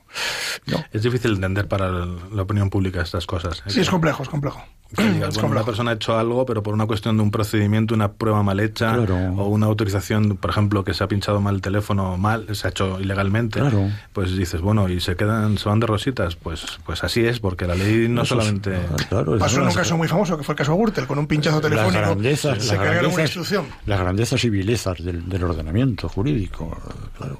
[0.66, 0.84] No.
[0.92, 3.60] Es difícil entender para la opinión pública estas cosas.
[3.66, 3.70] ¿eh?
[3.70, 4.62] Sí, es complejo, es complejo.
[4.96, 5.52] Que digas, Es bueno, complejo.
[5.52, 8.58] una persona ha hecho algo, pero por una cuestión de un procedimiento, una prueba mal
[8.58, 9.14] hecha, Claro.
[9.36, 12.70] o una autorización, por ejemplo, que se ha pinchado mal el teléfono mal, se ha
[12.70, 13.88] hecho ilegalmente, Claro.
[14.12, 17.68] pues dices, bueno, y se quedan, se van de rositas, pues, pues así es, porque
[17.68, 18.80] la ley no Eso es- solamente...
[19.08, 21.28] claro, Pasó en un las- caso muy famoso, que fue el caso Gürtel, con un
[21.28, 22.00] pinchazo las telefónico.
[22.00, 23.66] grandezas, se las cargaron una grandezas- instrucción.
[23.86, 26.76] Las grandezas y vilezas del, del ordenamiento jurídico,
[27.16, 27.38] claro.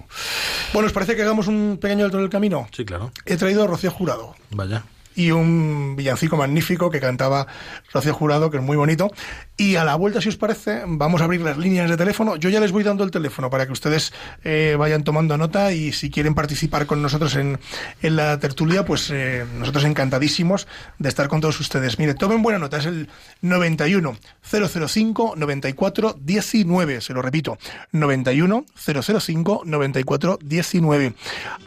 [0.73, 2.31] Bueno, ¿os parece que hagamos un pequeño alto en el
[2.73, 4.35] Sí, claro, He traído a Rocío Jurado.
[4.51, 4.85] Vaya.
[5.15, 7.47] Y un villancico magnífico que cantaba
[7.93, 9.11] Rocío Jurado, que es muy bonito.
[9.57, 12.37] Y a la vuelta, si os parece, vamos a abrir las líneas de teléfono.
[12.37, 15.93] Yo ya les voy dando el teléfono para que ustedes eh, vayan tomando nota y
[15.93, 17.59] si quieren participar con nosotros en,
[18.01, 20.67] en la tertulia, pues eh, nosotros encantadísimos
[20.99, 21.99] de estar con todos ustedes.
[21.99, 23.09] Mire, tomen buena nota, es el
[23.43, 27.59] 91 005 94 19, se lo repito,
[27.93, 31.15] 91 005 94 19.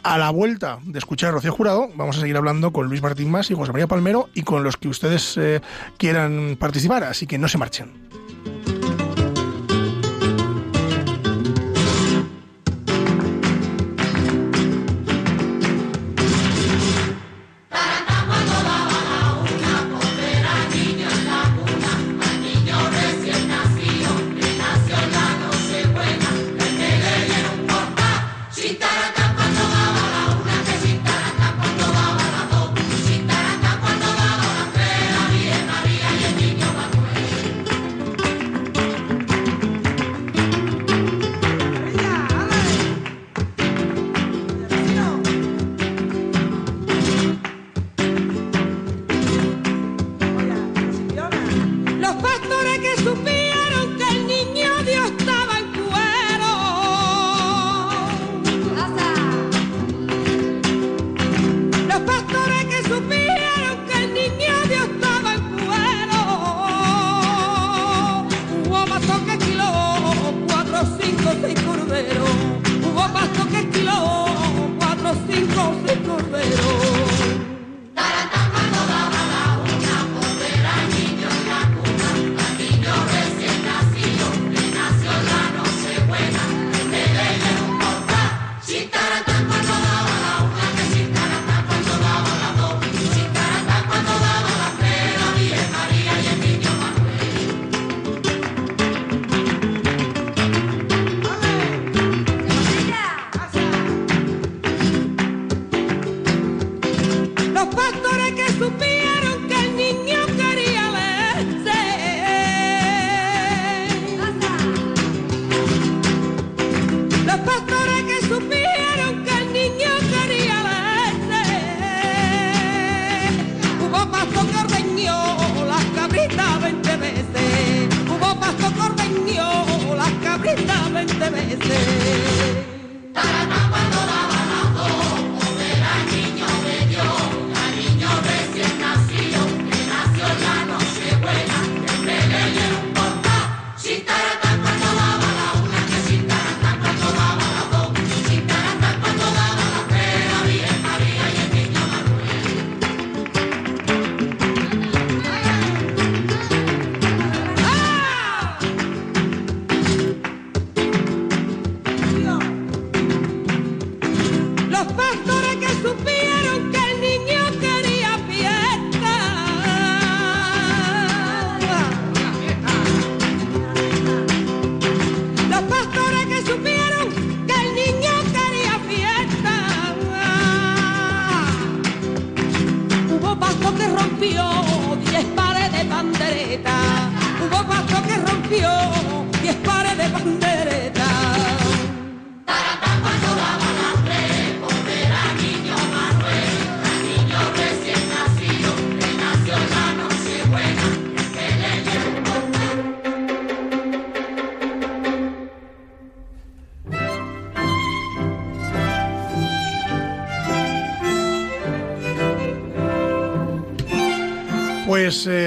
[0.02, 3.30] A la vuelta de escuchar a Rocío Jurado, vamos a seguir hablando con Luis Martín
[3.30, 5.60] Más y José María Palmero y con los que ustedes eh,
[5.96, 8.73] quieran participar, así que no se marchen.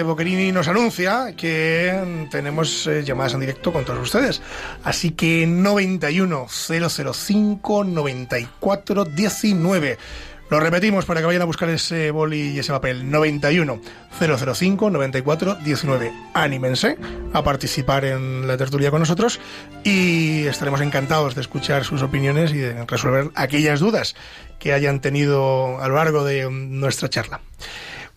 [0.07, 4.41] Boquerini nos anuncia que tenemos eh, llamadas en directo con todos ustedes.
[4.83, 9.97] Así que 91 005 94 19.
[10.49, 13.11] Lo repetimos para que vayan a buscar ese boli y ese papel.
[13.11, 13.81] 91
[14.17, 16.13] 005 94 19.
[16.33, 16.97] Anímense
[17.33, 19.41] a participar en la tertulia con nosotros
[19.83, 24.15] y estaremos encantados de escuchar sus opiniones y de resolver aquellas dudas
[24.57, 27.41] que hayan tenido a lo largo de mm, nuestra charla.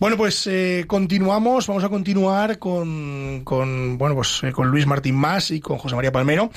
[0.00, 5.14] Bueno, pues eh, continuamos, vamos a continuar con, con bueno, pues, eh, con Luis Martín
[5.14, 6.50] Más y con José María Palmero,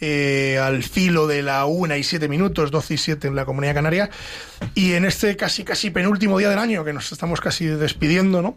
[0.00, 3.74] eh, al filo de la una y siete minutos, 12 y 7 en la Comunidad
[3.74, 4.10] Canaria,
[4.74, 8.56] y en este casi casi penúltimo día del año, que nos estamos casi despidiendo, ¿no?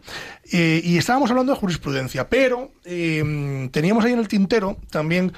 [0.50, 5.32] Y estábamos hablando de jurisprudencia, pero teníamos ahí en el tintero también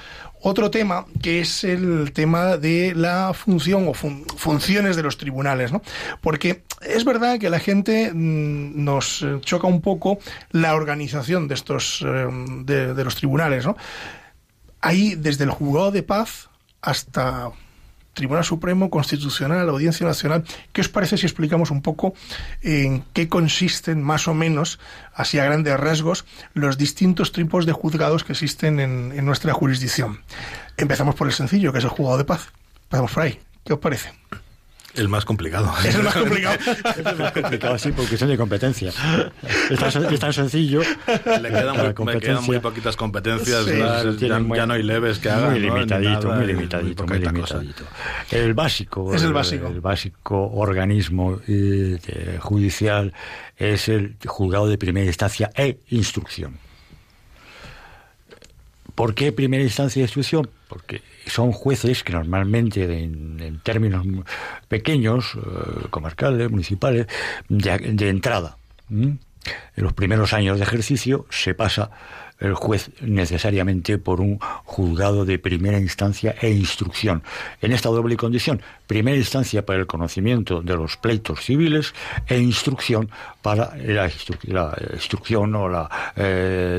[0.47, 5.73] otro tema que es el tema de la función o fun- funciones de los tribunales,
[5.73, 5.81] ¿no?
[6.21, 10.19] Porque es verdad que la gente mm, nos choca un poco
[10.51, 12.29] la organización de estos eh,
[12.65, 13.77] de, los tribunales, ¿no?
[14.81, 16.51] Hay desde el juzgado de paz
[16.83, 17.51] hasta
[18.15, 20.45] Tribunal Supremo, Constitucional, Audiencia Nacional.
[20.73, 22.15] ¿Qué os parece si explicamos un poco
[22.63, 24.79] en qué consisten más o menos,
[25.13, 30.21] así a grandes rasgos, los distintos tipos de juzgados que existen en, en nuestra jurisdicción?
[30.77, 32.49] Empezamos por el sencillo, que es el juzgado de paz.
[32.85, 33.41] Empezamos por ahí.
[33.65, 34.13] ¿Qué os parece?
[34.97, 35.73] El más complicado.
[35.85, 36.57] Es el más complicado.
[36.97, 38.91] Es más complicado así por cuestión de competencia.
[39.71, 40.83] Es tan, sen- es tan sencillo.
[40.83, 43.65] Le quedan muy, me quedan muy poquitas competencias.
[43.65, 43.73] Sí.
[43.79, 45.51] ya, ya- Tienen muy- ya no hay leves que hagan.
[45.51, 47.33] Muy limitadito, nada, muy limitadito, muy cosa.
[47.61, 47.85] limitadito.
[48.31, 49.15] El básico.
[49.15, 49.67] Es el básico.
[49.67, 53.13] El básico organismo eh, de- judicial
[53.57, 56.59] es el juzgado de primera instancia e instrucción.
[58.95, 60.49] ¿Por qué primera instancia e instrucción?
[60.69, 64.07] Porque son jueces que normalmente, en, términos
[64.69, 67.07] pequeños, eh, comarcales, municipales,
[67.49, 68.57] de, de entrada.
[68.91, 69.19] En
[69.77, 71.91] los primeros años de ejercicio se pasa
[72.41, 77.23] el juez necesariamente por un juzgado de primera instancia e instrucción.
[77.63, 81.95] En esta doble condición, primera instancia para el conocimiento de los pleitos civiles
[82.27, 83.09] e instrucción
[83.41, 85.89] para la, instru- la instrucción o las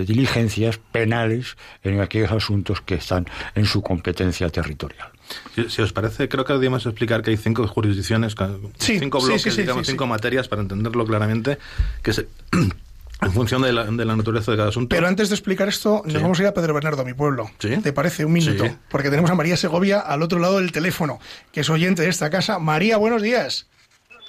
[0.05, 3.25] diligencias penales en aquellos asuntos que están
[3.55, 5.09] en su competencia territorial.
[5.55, 8.35] Si, si os parece, creo que deberíamos explicar que hay cinco jurisdicciones,
[8.77, 10.09] cinco sí, bloques, sí, sí, digamos, sí, cinco sí.
[10.09, 11.57] materias para entenderlo claramente,
[12.03, 12.27] que se,
[13.21, 14.95] en función de la, de la naturaleza de cada asunto.
[14.95, 17.49] Pero antes de explicar esto, nos vamos a ir a Pedro Bernardo, a mi pueblo.
[17.59, 17.75] Sí.
[17.77, 18.25] ¿Te parece?
[18.25, 18.65] Un minuto.
[18.65, 18.71] Sí.
[18.89, 21.19] Porque tenemos a María Segovia al otro lado del teléfono,
[21.51, 22.59] que es oyente de esta casa.
[22.59, 23.67] María, buenos días.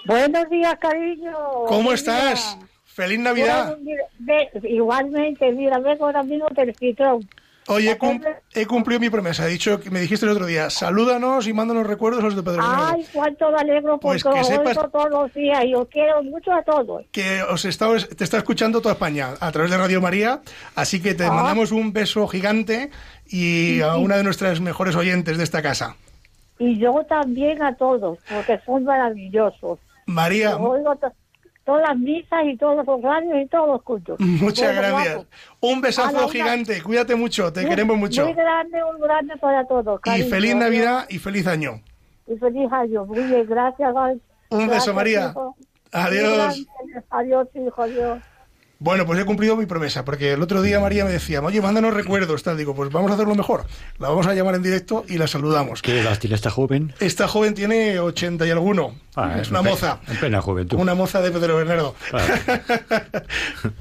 [0.07, 1.33] Buenos días, cariño.
[1.67, 2.57] ¿Cómo estás?
[2.85, 3.77] Feliz Navidad.
[3.77, 7.29] bueno, mira, ve- igualmente, mira, vengo ahora mismo del citrón.
[7.69, 8.21] Oye, he, cum-
[8.55, 9.47] he cumplido mi promesa.
[9.47, 12.61] He dicho que me dijiste el otro día, salúdanos y mándanos recuerdos los de Pedro.
[12.65, 16.23] Ay, cuánto me alegro Pues porque que os sepas- todos los días y os quiero
[16.23, 17.05] mucho a todos.
[17.11, 20.41] Que os está, te está escuchando toda España a través de Radio María.
[20.77, 21.33] Así que te Ah.
[21.33, 22.91] mandamos un beso gigante
[23.27, 25.97] y a una de nuestras mejores oyentes de esta casa.
[26.59, 29.79] Y yo también a todos, porque son maravillosos.
[30.07, 30.57] María,
[31.67, 34.19] todas las misas y todos los radios y todos los cultos.
[34.21, 35.15] muchas gracias.
[35.17, 35.29] guapo.
[35.61, 36.81] Un besazo gigante.
[36.83, 37.53] Cuídate mucho.
[37.53, 38.25] Te Muy- queremos mucho.
[38.25, 40.01] Muy grande, un grande para todos.
[40.01, 40.31] Y cariño.
[40.31, 40.65] feliz Adiós.
[40.65, 41.83] Navidad y feliz año.
[42.27, 43.05] Y feliz año.
[43.05, 43.95] Muy bien, gracias.
[43.95, 45.29] Un beso, Gracias, María.
[45.31, 45.57] hijo.
[45.93, 46.67] Adiós.
[47.11, 48.19] Adiós, hijo, adiós.
[48.79, 51.95] Bueno, pues he cumplido mi promesa, porque el otro día María me decía, oye, mándanos
[51.95, 52.59] recuerdos, tal.
[52.59, 53.65] Digo, pues vamos a hacerlo mejor.
[53.99, 55.81] La vamos a llamar en directo y la saludamos.
[55.81, 56.93] ¿Qué edad tiene esta joven?
[57.01, 58.95] Esta joven tiene 80 y alguno.
[59.15, 60.01] Ah, es una en moza.
[60.09, 60.79] En plena juventud.
[60.79, 61.95] Una moza de Pedro Bernardo.
[62.11, 62.35] Claro.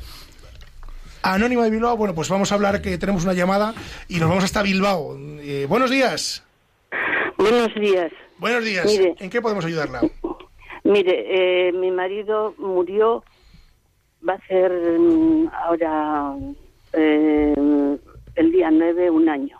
[1.23, 3.73] Anónima de Bilbao, bueno, pues vamos a hablar que tenemos una llamada
[4.07, 5.17] y nos vamos hasta Bilbao.
[5.39, 6.43] Eh, buenos días.
[7.37, 8.11] Buenos días.
[8.37, 8.85] Buenos días.
[8.85, 9.15] Mire.
[9.19, 10.01] ¿En qué podemos ayudarla?
[10.83, 13.23] Mire, eh, mi marido murió,
[14.28, 16.36] va a ser mm, ahora
[16.93, 17.97] eh,
[18.36, 19.59] el día 9 un año.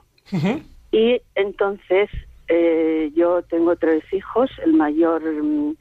[0.92, 2.10] Y entonces
[2.48, 5.76] eh, yo tengo tres hijos, el mayor mm,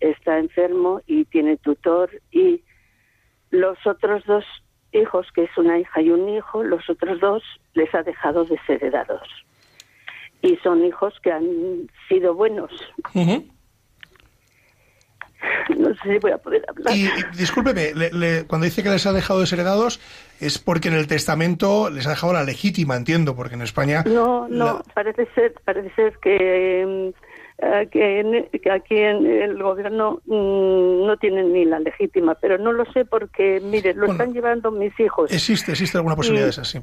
[0.00, 2.62] está enfermo y tiene tutor y
[3.50, 4.44] los otros dos
[4.92, 7.42] hijos, que es una hija y un hijo, los otros dos
[7.74, 9.28] les ha dejado desheredados.
[10.42, 12.70] Y son hijos que han sido buenos.
[13.14, 13.44] Ujú.
[15.78, 16.94] no sé si voy a poder hablar.
[16.96, 20.00] Y, discúlpeme, le- le- cuando dice que les ha dejado desheredados,
[20.40, 24.02] es porque en el testamento les ha dejado la legítima, entiendo, porque en España.
[24.06, 27.24] No, no, la- parece ser, parece ser que, mm,
[27.66, 32.84] eh, que, aquí en el gobierno mm, no tienen ni la legítima, pero no lo
[32.92, 34.12] sé porque, mire, lo Bueno.
[34.14, 35.32] están llevando mis hijos.
[35.32, 36.80] existe, existe alguna posibilidad de Y- esa, sí.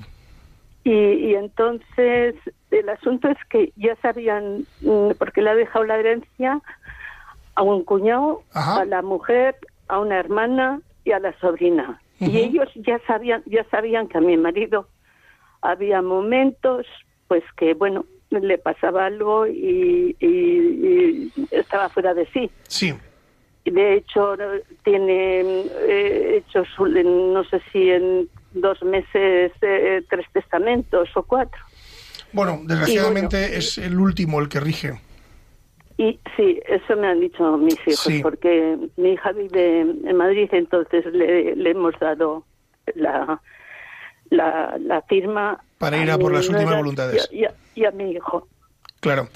[0.83, 2.33] Y, y entonces
[2.71, 6.59] el asunto es que ya sabían, mm, porque le ha dejado la herencia
[7.55, 8.81] a un cuñado, Ajá.
[8.81, 9.55] a la mujer,
[9.87, 12.01] a una hermana y a la sobrina.
[12.19, 14.87] Y ellos ya sabían, ya sabían que a mi marido
[15.61, 16.85] había momentos,
[17.27, 22.49] pues que bueno, le pasaba algo y, y- y estaba fuera de sí.
[22.67, 22.93] Sí.
[23.65, 24.35] De hecho,
[24.83, 25.41] tiene
[25.87, 31.59] eh, hecho, su- no sé si en dos meses, eh, tres testamentos o cuatro.
[32.33, 34.99] Bueno, desgraciadamente bueno, es el último el que rige.
[36.01, 38.21] Y sí, eso me han dicho mis hijos, Sí.
[38.23, 42.43] porque mi hija vive en Madrid, entonces le, le hemos dado
[42.95, 43.39] la,
[44.31, 45.63] la, la firma.
[45.77, 47.29] Para ir a por las últimas voluntades.
[47.31, 48.47] Y a, y a- y a mi hijo.
[48.99, 49.27] Claro.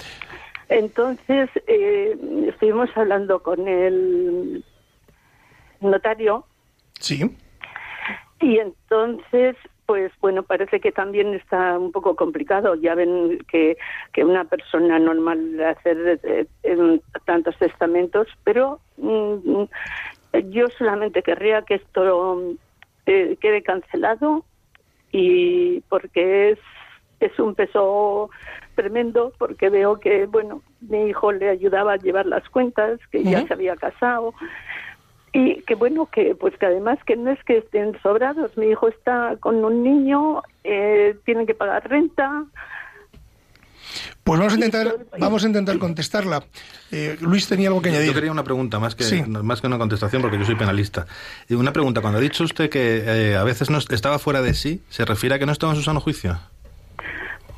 [0.68, 2.16] Entonces, eh,
[2.48, 4.64] estuvimos hablando con el
[5.80, 6.44] notario
[6.98, 7.30] Sí.
[8.40, 9.54] Y entonces,
[9.86, 12.74] pues bueno, parece que también está un poco complicado.
[12.74, 13.78] Ya ven que,
[14.12, 19.62] que una persona normal hacer eh, en tantos testamentos, pero mm,
[20.50, 22.56] yo solamente querría que esto
[23.06, 24.44] eh, quede cancelado
[25.12, 26.58] y porque es
[27.18, 28.30] es un peso
[28.74, 33.46] tremendo porque veo que bueno mi hijo le ayudaba a llevar las cuentas que ya
[33.46, 34.34] se había casado
[35.38, 38.88] y que bueno, que pues que además que no es que estén sobrados, mi hijo
[38.88, 42.44] está con un niño, eh, tiene que pagar renta.
[44.24, 46.42] Pues vamos a intentar, vamos a intentar contestarla.
[46.90, 48.14] Eh, Luis tenía algo que Yo añadir.
[48.14, 49.22] quería una pregunta más que, Sí.
[49.22, 51.06] más que una contestación porque yo soy penalista.
[51.48, 54.42] Y una pregunta, cuando ha dicho usted que eh, a veces no est- estaba fuera
[54.42, 56.36] de sí, ¿se refiere a que no estaba en su sano juicio?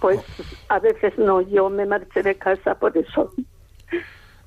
[0.01, 0.21] Pues
[0.69, 3.33] a veces no, yo me marché de casa por eso.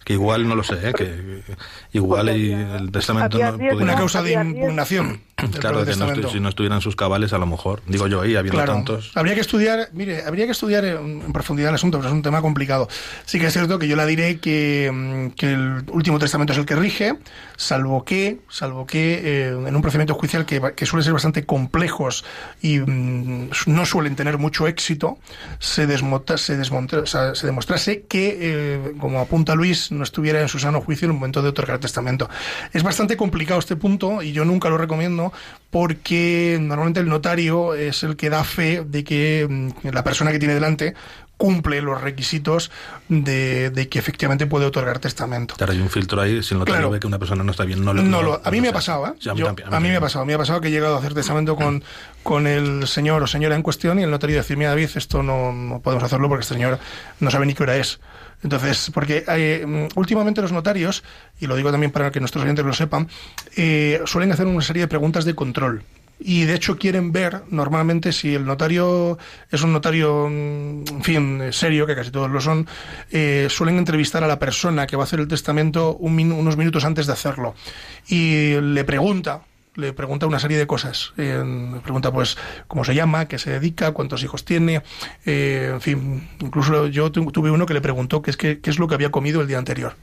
[0.04, 0.93] Que igual no lo sé, ¿eh?
[0.93, 1.56] que que
[1.93, 3.76] igual y el testamento no.
[3.76, 5.22] Una causa de impugnación.
[5.60, 7.82] Claro, que no estu- si no estuvieran sus cabales, a lo mejor.
[7.88, 9.12] Digo yo ahí, habiendo Claro, tantos.
[9.16, 12.22] habría que estudiar, mire, habría que estudiar en, en profundidad el asunto, pero es un
[12.22, 12.88] tema complicado.
[13.26, 16.60] Sí que es cierto que yo la diré que, mm, que el último testamento es
[16.60, 17.16] el que rige,
[17.58, 22.24] salvo que, salvo que eh, en un procedimiento judicial que, que suele ser bastante complejos
[22.62, 25.18] y mm, no suelen tener mucho éxito,
[25.60, 30.42] se, desmonta, se, desmonta- o sea, se demostrase que, eh, como apunta Luis, no estuviera
[30.42, 32.30] en su sano juicio en el momento de otorgar testamento.
[32.74, 35.31] Es bastante complicado este punto y yo nunca lo recomiendo
[35.70, 40.40] porque normalmente el notario es el que da fe de que mm, la persona que
[40.40, 40.94] tiene delante
[41.38, 42.70] cumple los requisitos
[43.10, 45.56] de, de que efectivamente puede otorgar testamento.
[45.56, 46.90] Claro, hay un filtro ahí, si el notario Claro.
[46.92, 48.04] ve que una persona no está bien, no lo...
[48.04, 49.10] No a mí no me ha pasado, ¿eh?
[49.10, 50.96] A mí Yo- también, a mí me ha pasado, me ha pasado que he llegado
[50.96, 51.84] a hacer testamento con,
[52.22, 55.52] con el señor o señora en cuestión y el notario decir, mira David, esto no,
[55.52, 56.78] no podemos hacerlo porque este señor
[57.20, 58.00] no sabe ni qué hora es.
[58.44, 61.04] Entonces, porque eh, últimamente los notarios,
[61.39, 63.08] y lo digo también para que nuestros oyentes lo sepan,
[63.56, 65.84] eh, suelen hacer una serie de preguntas de control.
[66.24, 69.18] Y de hecho quieren ver normalmente si el notario
[69.50, 72.68] es un notario, mm, en fin, eh, serio, que casi todos lo son,
[73.12, 76.86] eh, suelen entrevistar a la persona que va a hacer el testamento un unos minutos
[76.86, 77.56] antes de hacerlo.
[78.08, 79.42] Y le pregunta,
[79.76, 81.13] le pregunta una serie de cosas.
[81.17, 81.43] Eh,
[81.74, 84.84] le pregunta, pues, cómo se llama, qué se dedica, cuántos hijos tiene.
[85.26, 88.69] eh, en fin, incluso yo tu- tuve uno que le preguntó qué es, qué, qué
[88.69, 89.95] es lo que había comido el día anterior.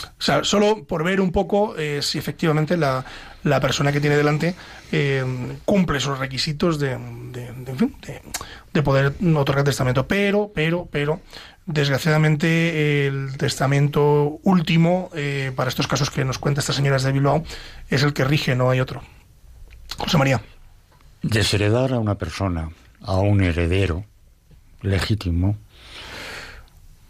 [0.00, 3.04] O sea, solo por ver un poco eh, si efectivamente la,
[3.42, 4.54] la persona que tiene delante
[5.64, 6.90] cumple esos requisitos de,
[7.32, 8.22] de, de-
[8.72, 10.06] de poder otorgar testamento.
[10.06, 11.20] Pero, pero, pero,
[11.68, 17.44] desgraciadamente el testamento último, eh, para estos casos que nos cuenta esta señora de Bilbao,
[17.88, 19.02] es el que rige, no hay otro.
[19.98, 20.40] José María.
[21.22, 22.70] Desheredar a una persona,
[23.02, 24.04] a un heredero
[24.80, 25.58] legítimo,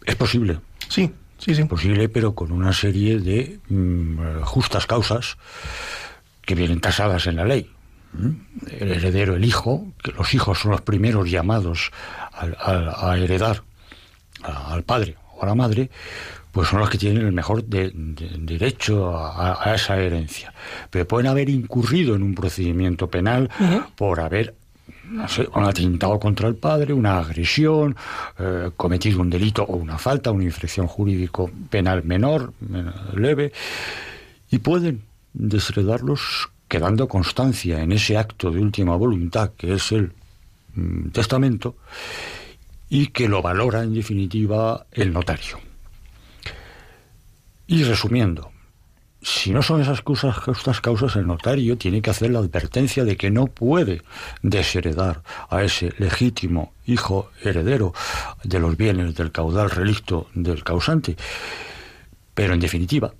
[0.04, 0.60] es posible.
[0.88, 1.64] Sí, sí, sí.
[1.64, 5.36] Posible, pero con una serie de mm, justas causas
[6.42, 7.70] que vienen tasadas en la ley.
[8.12, 8.30] ¿Mm?
[8.80, 11.92] El heredero, el hijo, que los hijos son los primeros llamados
[12.32, 13.62] a, heredar
[14.44, 15.90] a- al padre o a la madre,
[16.52, 20.52] pues son los que tienen el mejor de- de- derecho a, a esa herencia.
[20.90, 23.48] Pero pueden haber incurrido en un procedimiento penal
[23.96, 24.54] por haber
[25.10, 27.96] no sé, un atentado contra el padre, una agresión,
[28.38, 33.52] eh, cometido un delito o una falta, una infracción jurídico penal menor, men- leve,
[34.50, 40.12] y pueden desheredarlos quedando constancia en ese acto de última voluntad que es el
[40.74, 41.76] mm, testamento
[42.88, 45.60] y que lo valora en definitiva el notario.
[47.66, 48.50] Y resumiendo,
[49.20, 53.16] si no son esas causas, justas causas, el notario tiene que hacer la advertencia de
[53.16, 54.02] que no puede
[54.42, 57.92] desheredar a ese legítimo hijo heredero
[58.44, 61.16] de los bienes del caudal relicto del causante.
[62.34, 63.12] Pero en definitiva,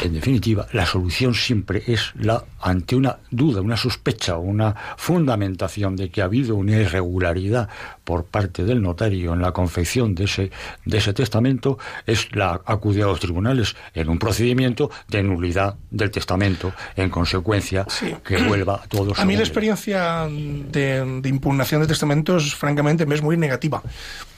[0.00, 5.96] en definitiva, la solución siempre es la ante una duda, una sospecha o una fundamentación
[5.96, 7.68] de que ha habido una irregularidad
[8.04, 10.50] por parte del notario en la confección de ese,
[10.84, 16.10] de ese testamento, es la acudir a los tribunales en un procedimiento de nulidad del
[16.10, 17.86] testamento, en consecuencia
[18.24, 19.18] que vuelva a todos.
[19.18, 23.82] A mí la experiencia de, de impugnación de testamentos, francamente, me es muy negativa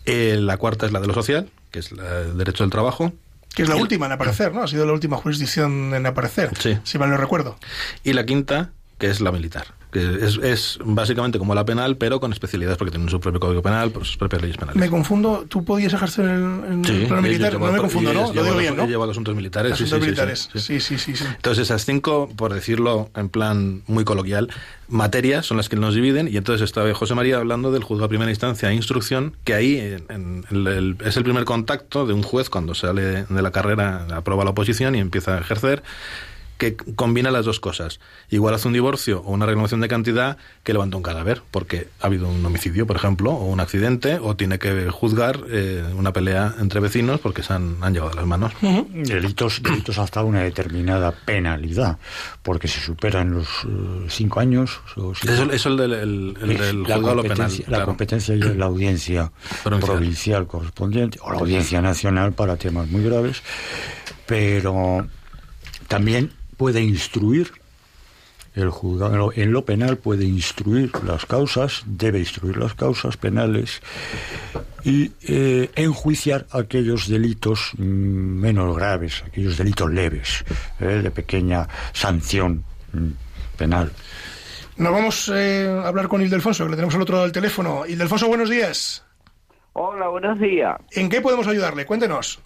[0.06, 3.14] Eh, la cuarta es la de lo social, que es el derecho del trabajo.
[3.56, 4.64] Que es la última en aparecer, ¿no?
[4.64, 6.78] Ha sido la última jurisdicción en aparecer, sí.
[6.84, 7.58] si mal no recuerdo.
[8.04, 12.20] Y la quinta, que es la militar que es, es, básicamente como la penal, pero
[12.20, 14.78] con especialidades porque tienen su propio código penal, pues sus propias leyes penales.
[14.78, 17.58] Me confundo, ¿tú podías ejercer en, el plano militar?
[17.58, 18.34] No me confundo, ¿no?
[18.34, 18.84] Lo digo bien, ¿no?
[18.84, 19.72] He llevado asuntos militares.
[19.72, 24.50] Asuntos militares, sí sí, sí sí, Entonces esas cinco, por decirlo en plan muy coloquial,
[24.90, 28.10] materias son las que nos dividen y entonces estaba José María hablando del juzgado de
[28.10, 29.78] primera instancia e instrucción, que ahí
[30.10, 34.50] en, es el primer contacto de un juez cuando sale de la carrera, aprueba la
[34.50, 35.84] oposición y empieza a ejercer
[36.58, 38.00] que combina las dos cosas.
[38.30, 42.08] Igual hace un divorcio o una reclamación de cantidad que levanta un cadáver, porque ha
[42.08, 46.56] habido un homicidio, por ejemplo, o un accidente, o tiene que juzgar eh, una pelea
[46.60, 48.54] entre vecinos porque se han, han llevado las manos.
[48.62, 51.98] delitos, delitos hasta una determinada penalidad,
[52.42, 54.80] porque se superan los eh, cinco años.
[54.96, 57.52] eso, es el del, el, juzgado penal.
[57.68, 59.32] La competencia y la audiencia
[59.64, 63.42] provincial correspondiente, o la audiencia nacional para temas muy graves,
[64.26, 65.06] pero
[65.88, 67.52] también puede instruir,
[68.56, 73.82] el juzgado en lo penal puede instruir las causas, debe instruir las causas penales
[74.84, 80.46] y eh, enjuiciar aquellos delitos mm, menos graves, aquellos delitos leves,
[80.80, 83.10] eh, de pequeña sanción mm,
[83.58, 83.92] penal.
[84.78, 87.86] Nos vamos eh, a hablar con Ildefonso, que le tenemos al otro lado del teléfono.
[87.86, 89.06] Ildefonso, buenos días.
[89.74, 90.78] Hola, buenos días.
[90.92, 91.86] ¿En qué podemos ayudarle?
[91.86, 92.40] Cuéntenos.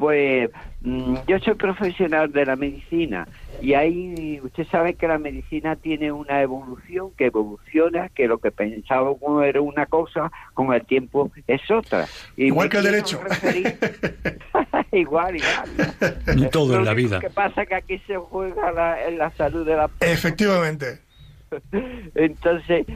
[0.00, 0.48] Pues
[0.80, 3.28] mm, yo soy profesional de la medicina
[3.60, 8.50] y ahí usted sabe que la medicina tiene una evolución, que evoluciona, que lo que
[8.50, 12.06] pensaba uno era una cosa, con el tiempo es otra.
[12.38, 13.20] igual que el derecho.
[14.92, 16.14] igual, igual.
[16.36, 17.16] Y todo en la vida.
[17.16, 21.00] Lo que pasa que aquí se juega la, en la salud de la Efectivamente.
[22.14, 22.86] Entonces,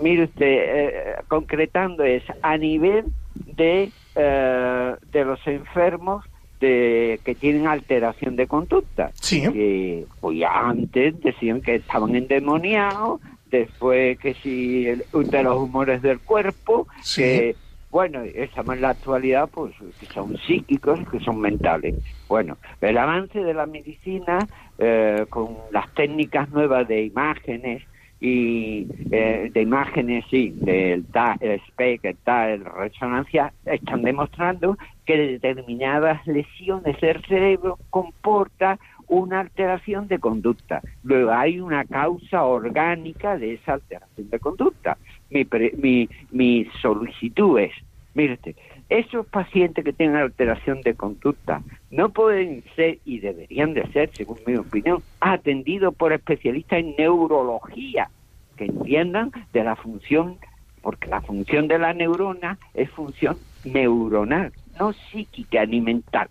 [0.00, 6.24] mire usted, eh, concretando es a nivel de, eh, de los enfermos
[6.62, 9.10] que tienen alteración de conducta.
[9.14, 9.42] Sí.
[9.42, 16.86] Que, pues antes decían que estaban endemoniados, después que si de los humores del cuerpo,
[17.14, 17.54] que
[17.92, 21.94] bueno, estamos en la actualidad, pues que son psíquicos, que son mentales.
[22.26, 24.48] Bueno, el avance de la medicina
[24.78, 27.82] eh, con las técnicas nuevas de imágenes
[28.18, 31.04] y eh, de imágenes, sí, del
[31.40, 38.78] el SPEC, el TAL, resonancia, están demostrando que determinadas lesiones del cerebro comporta
[39.08, 40.80] una alteración de conducta.
[41.02, 44.96] Luego hay una causa orgánica de esa alteración de conducta.
[45.30, 47.72] mi, pre- mi, mi solicitud es,
[48.14, 48.54] mírate,
[48.88, 54.38] esos pacientes que tengan alteración de conducta no pueden ser y deberían de ser, según
[54.46, 58.10] mi opinión, atendidos por especialistas en neurología
[58.56, 60.36] que entiendan de la función,
[60.82, 66.28] porque la función de la neurona es función neuronal, no psíquica ni mental.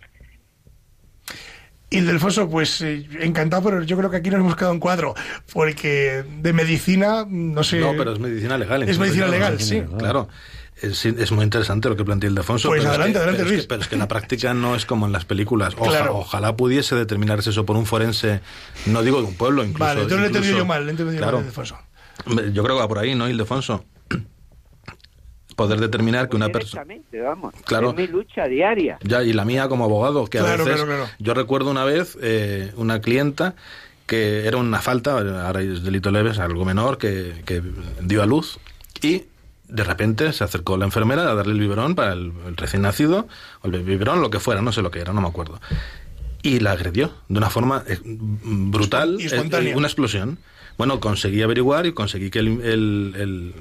[1.89, 5.13] Y Delfoso, pues eh, encantado, pero yo creo que aquí nos hemos quedado en cuadro,
[5.51, 7.79] porque de medicina, no sé...
[7.81, 8.83] No, pero es medicina legal.
[8.83, 9.83] Es medicina legal, sí.
[9.99, 10.29] Claro.
[10.81, 12.69] Es, es muy interesante lo que plantea Ildefonso.
[12.69, 13.67] Pues pero es adelante, que- adelante, pero es que- Luis.
[13.67, 15.75] pero es que en la práctica no es como en las películas.
[15.77, 16.17] Oja- Claro.
[16.17, 18.39] Ojalá pudiese determinarse eso por un forense,
[18.87, 19.83] no digo de un pueblo, incluso.
[19.83, 21.37] Vale, entonces lo he entendido yo mal, lo he entendido Claro.
[21.37, 21.77] mal, Ildefonso.
[22.53, 23.83] Yo creo que va por ahí, ¿no, Ildefonso?
[25.55, 26.83] Poder determinar que una persona...
[27.23, 27.53] Vamos.
[27.65, 27.89] Claro.
[27.91, 28.97] Es mi lucha diaria.
[29.03, 30.81] Ya, y la mía como abogado, que a Claro, veces...
[30.81, 31.11] claro, claro.
[31.19, 33.55] Yo recuerdo una vez eh, una clienta
[34.07, 37.61] que era una falta, ahora es delito leve, es algo menor, que, que
[38.01, 38.59] dio a luz
[39.01, 39.23] y
[39.69, 43.27] de repente se acercó la enfermera a darle el biberón para el, el recién nacido,
[43.61, 45.61] o el biberón, lo que fuera, no sé lo que era, no me acuerdo.
[46.43, 49.71] Y la agredió de una forma eh, brutal, Y espontánea.
[49.73, 50.39] eh, una explosión.
[50.77, 53.53] Bueno, conseguí averiguar y conseguí que el, el- el-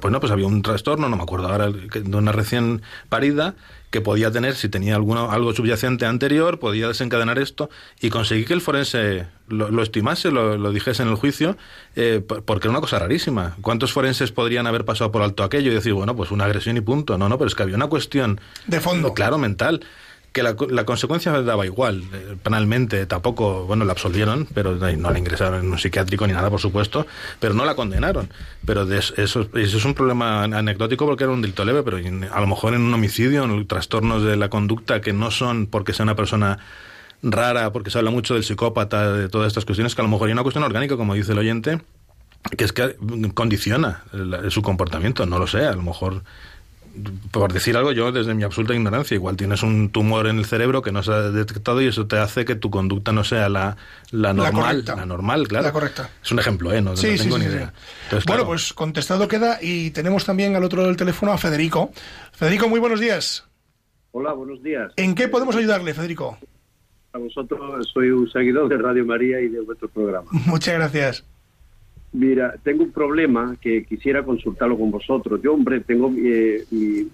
[0.00, 3.54] pues no, pues había un trastorno, no me acuerdo ahora, de una recién parida
[3.90, 7.68] que podía tener, si tenía alguno, algo subyacente anterior, podía desencadenar esto,
[8.00, 11.58] y conseguí que el forense lo, lo estimase, lo, lo dijese en el juicio,
[11.94, 13.56] eh, por- porque era una cosa rarísima.
[13.60, 16.80] ¿Cuántos forenses podrían haber pasado por alto aquello y decir, bueno, pues una agresión y
[16.80, 17.18] punto?
[17.18, 18.40] No, no, pero es que había una cuestión...
[18.66, 19.12] De fondo.
[19.12, 19.84] Claro, mental.
[20.32, 22.04] Que la, la consecuencia daba igual.
[22.12, 26.48] Eh, penalmente tampoco, bueno, la absolvieron, pero no la ingresaron en un psiquiátrico ni nada,
[26.48, 27.06] por supuesto,
[27.38, 28.30] pero no la condenaron.
[28.64, 32.46] Pero eso, eso es un problema anecdótico porque era un delito leve, pero a lo
[32.46, 36.16] mejor en un homicidio, en trastornos de la conducta que no son porque sea una
[36.16, 36.58] persona
[37.22, 40.28] rara, porque se habla mucho del psicópata, de todas estas cuestiones, que a lo mejor
[40.28, 41.80] hay una cuestión orgánica, como dice el oyente,
[42.56, 42.96] que es que
[43.34, 46.24] condiciona la- su comportamiento, no lo sé, a lo mejor
[47.30, 50.82] por decir algo yo desde mi absoluta ignorancia igual tienes un tumor en el cerebro
[50.82, 53.76] que no se ha detectado y eso te hace que tu conducta no sea la,
[54.10, 54.96] la normal correcta.
[54.96, 56.10] la, normal claro La correcta.
[56.22, 57.56] es un ejemplo eh no, Sí, tengo sí, ni sí.
[57.56, 57.72] idea
[58.04, 61.38] Entonces, bueno, claro, pues contestado queda y tenemos también al otro lado del teléfono a
[61.38, 61.90] Federico.
[62.32, 63.44] Federico, muy buenos días.
[64.10, 64.92] Hola, buenos días.
[64.96, 66.36] ¿En qué podemos ayudarle, Federico?
[67.14, 70.28] A vosotros soy un seguidor de Radio María y de vuestro programa.
[70.46, 71.24] Muchas gracias.
[72.12, 75.40] Mira, tengo un problema que quisiera consultarlo con vosotros.
[75.42, 77.08] Yo, hombre, tengo eh, mi,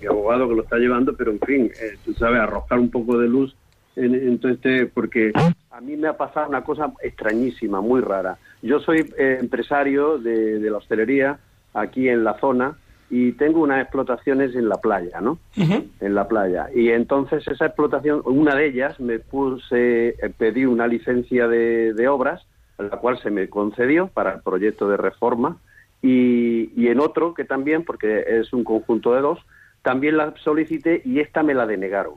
[0.00, 3.18] mi abogado que lo está llevando, pero en fin, eh, tú sabes, arrojar un poco
[3.18, 3.56] de luz
[3.96, 5.32] en, en todo este, porque
[5.70, 8.36] a mí me ha pasado una cosa extrañísima, muy rara.
[8.62, 11.38] Yo soy eh, empresario de, de la hostelería
[11.74, 12.76] aquí en la zona
[13.12, 15.38] y tengo unas explotaciones en la playa, ¿no?
[15.56, 16.68] en la playa.
[16.74, 22.08] Y entonces esa explotación, una de ellas, me puse, eh, pedí una licencia de, de
[22.08, 22.42] obras,
[22.90, 25.58] la cual se me concedió para el proyecto de reforma,
[26.02, 29.38] y, y en otro que también, porque es un conjunto de dos,
[29.82, 32.14] también la solicité y esta me la denegaron.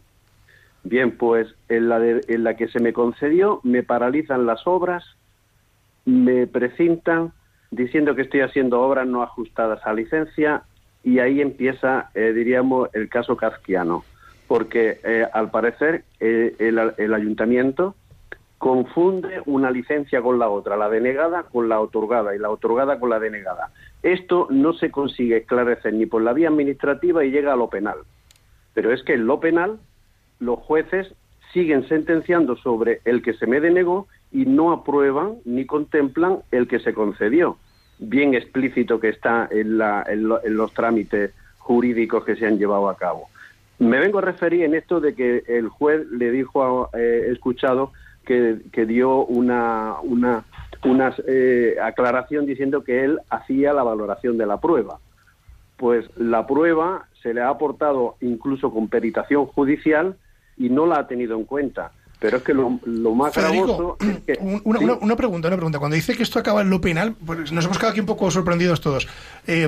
[0.84, 5.03] Bien, pues en la, de- en la que se me concedió me paralizan las obras,
[6.05, 7.32] me precintan
[7.72, 10.63] diciendo que estoy haciendo obras no ajustadas a licencia
[11.03, 14.03] y ahí empieza, eh, diríamos, el caso kafkiano,
[14.47, 17.95] porque eh, al parecer eh, el, el ayuntamiento
[18.70, 23.11] confunde una licencia con la otra, la denegada con la otorgada y la otorgada con
[23.11, 23.70] la denegada.
[24.01, 27.99] Esto no se consigue esclarecer ni por la vía administrativa y llega a lo penal.
[28.74, 29.78] Pero es que en lo penal
[30.39, 31.13] los jueces
[31.53, 36.80] siguen sentenciando sobre el que se me denegó y no aprueban ni contemplan el que
[36.80, 37.57] se concedió.
[37.99, 42.57] Bien explícito que está en, la- en lo- en los trámites jurídicos que se han
[42.57, 43.28] llevado a cabo.
[43.78, 47.91] Me vengo a referir en esto de que el juez le dijo, a- eh, escuchado,
[48.26, 50.43] que, que dio una, una,
[50.84, 54.99] una eh, aclaración diciendo que él hacía la valoración de la prueba.
[55.78, 60.15] Pues la prueba se le ha aportado incluso con peritación judicial
[60.57, 61.91] y no la ha tenido en cuenta.
[62.17, 64.38] Pero es que lo, lo más Federico, gravoso es que...
[64.41, 64.86] un- una, Sí.
[64.86, 65.80] una- una pregunta, una pregunta.
[65.80, 68.32] Cuando dice que esto acaba en lo penal, pues nos hemos quedado aquí un poco
[68.32, 69.07] sorprendidos todos.
[69.47, 69.67] Eh,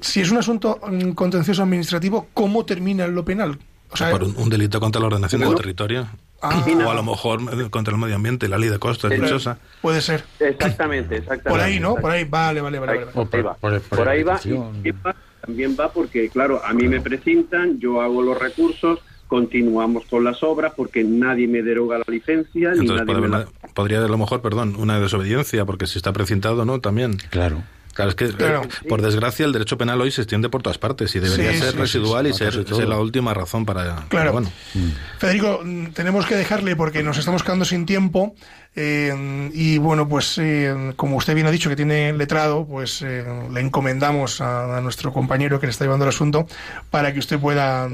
[0.00, 3.56] Si es un asunto mm, contencioso administrativo, ¿cómo termina en lo penal?
[3.92, 6.08] O sea, por un, un delito contra la ordenación del territorio
[6.42, 6.64] Ah.
[6.84, 9.24] o a lo mejor contra el medio ambiente la ley de costas Claro.
[9.24, 10.22] dichosa puede ser.
[10.38, 11.50] Exactamente, exactamente.
[11.50, 11.94] Por ahí, ¿no?
[11.96, 13.04] Por ahí, vale, vale, vale.
[13.06, 13.10] vale.
[13.12, 13.54] Por ahí va.
[13.88, 18.00] Por ahí va, y también va, también va porque, claro, a mí me precintan, yo
[18.02, 23.06] hago los recursos, continuamos con las obras porque nadie me deroga la licencia, ni entonces
[23.06, 23.72] nadie puede me haber la...
[23.74, 27.62] podría a lo mejor perdón una desobediencia porque si está precintado no también claro
[27.96, 28.62] Claro, es que Claro.
[28.62, 31.58] eh, por desgracia el derecho penal hoy se extiende por todas partes y debería Sí,
[31.58, 34.04] ser sí, residual sí, y ser, la última razón para...
[34.08, 34.32] Claro.
[34.32, 34.52] bueno.
[35.18, 38.34] Federico, mm, tenemos que dejarle porque nos estamos quedando sin tiempo.
[38.78, 43.60] eh, y bueno, pues eh, como usted bien ha dicho que tiene letrado, pues le
[43.60, 46.46] encomendamos a, a nuestro compañero que le está llevando el asunto
[46.90, 47.88] para que usted pueda.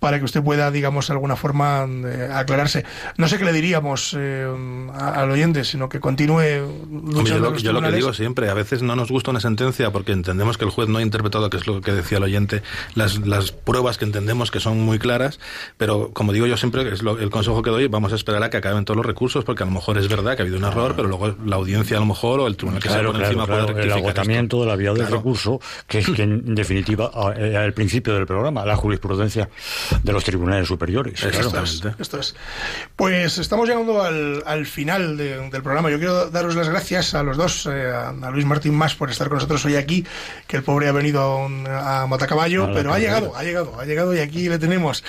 [0.00, 2.84] Eh, para que usted pueda, digamos, de alguna forma eh, aclararse.
[3.16, 4.46] No sé qué le diríamos eh,
[4.94, 6.40] al oyente, sino que continúe
[6.90, 9.90] luchando yo, lo, yo lo que digo siempre, a veces no nos gusta una sentencia
[9.92, 12.62] porque entendemos que el juez no ha interpretado, que es lo que decía el oyente,
[12.94, 15.38] las, las pruebas que entendemos que son muy claras,
[15.76, 18.50] pero como digo yo siempre, es lo- el consejo que doy, vamos a esperar a
[18.50, 20.64] que acaben todos los recursos, porque a lo mejor es verdad que ha habido un
[20.64, 23.24] error, pero luego la audiencia a lo mejor o el tribunal que se pone claro,
[23.24, 24.08] encima claro, puede el rectificar esto.
[24.08, 25.16] agotamiento de la vía del Claro.
[25.16, 29.48] recurso, que es que en definitiva a- era el principio del programa, la jurisprudencia
[30.02, 31.20] de los tribunales superiores.
[31.20, 31.38] claro.
[31.40, 32.34] Esto es, esto es.
[32.96, 35.90] Pues estamos llegando al, al final de- del programa.
[35.90, 39.28] Yo quiero daros las gracias a los dos, eh, a, Luis Martín más por estar
[39.28, 40.04] con nosotros hoy aquí,
[40.46, 43.78] que el pobre ha venido a, a Matacaballo, A la pero ha llegado, ha llegado,
[43.80, 45.02] ha llegado y aquí le tenemos.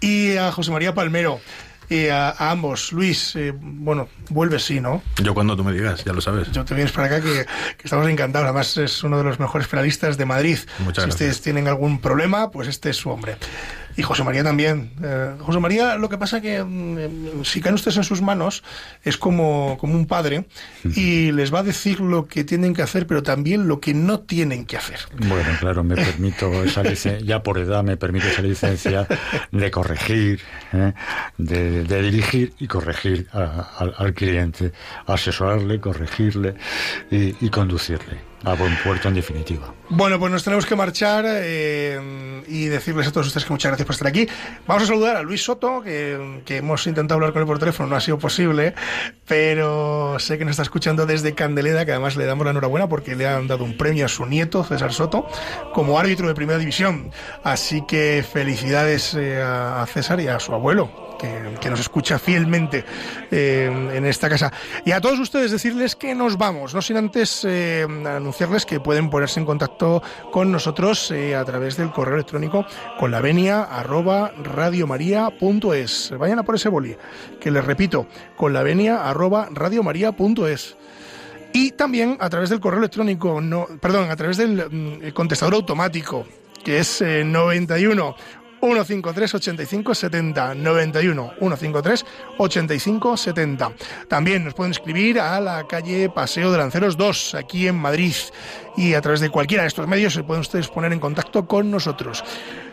[0.00, 1.40] Y a José María Palmero.
[1.86, 5.02] Y a, a ambos, Luis, eh, bueno, vuelves sí, ¿no?
[5.22, 6.50] Yo cuando tú me digas, ya lo sabes.
[6.50, 7.44] Yo te vienes para acá que,
[7.76, 8.46] que estamos encantados.
[8.46, 10.58] Además, es uno de los mejores penalistas de Madrid.
[10.78, 11.08] Muchas si gracias.
[11.10, 13.36] ustedes tienen algún problema, pues este es su hombre.
[13.96, 14.90] Y José María también.
[15.02, 18.64] Eh, José María, lo que pasa que mm, si caen ustedes en sus manos,
[19.04, 20.46] es como, como un padre
[20.96, 24.20] y les va a decir lo que tienen que hacer, pero también lo que no
[24.20, 24.98] tienen que hacer.
[25.28, 29.06] Bueno, claro, me permito esa licencia, ya por edad me permite esa licencia
[29.52, 30.40] de corregir,
[30.72, 30.92] ¿eh?
[31.38, 34.72] de, de dirigir y corregir a- al- al cliente,
[35.06, 36.54] asesorarle, corregirle
[37.10, 39.72] y, y conducirle a buen puerto en definitiva.
[39.88, 43.86] Bueno, pues nos tenemos que marchar eh, y decirles a todos ustedes que muchas gracias
[43.86, 44.28] por estar aquí.
[44.66, 47.88] Vamos a saludar a Luis Soto, que, que hemos intentado hablar con él por teléfono,
[47.88, 48.74] no ha sido posible,
[49.26, 53.14] pero sé que nos está escuchando desde Candeleda, que además le damos la enhorabuena porque
[53.14, 55.26] le han dado un premio a su nieto, César Soto,
[55.72, 57.10] como árbitro de primera división.
[57.42, 61.13] Así que felicidades eh, a César y a su abuelo.
[61.18, 62.84] Que, nos escucha fielmente
[63.30, 64.52] eh, en esta casa.
[64.84, 69.08] Y a todos ustedes decirles que nos vamos, no sin antes eh, anunciarles que pueden
[69.08, 72.66] ponerse en contacto con nosotros eh, a través del correo electrónico
[72.98, 73.66] con la venia.
[76.18, 76.96] Vayan a por ese boli,
[77.40, 78.06] que les repito,
[78.36, 79.00] con la venia.
[81.56, 86.26] Y también a través del correo electrónico, no, perdón, a través del mm, contestador automático,
[86.64, 88.16] que es eh, 91
[88.64, 92.06] 153 85 70 91 153
[92.38, 93.72] 85 70.
[94.08, 98.14] También nos pueden escribir a la calle Paseo de Lanceros 2, aquí en Madrid.
[98.76, 101.70] Y a través de cualquiera de estos medios se pueden ustedes poner en contacto con
[101.70, 102.24] nosotros.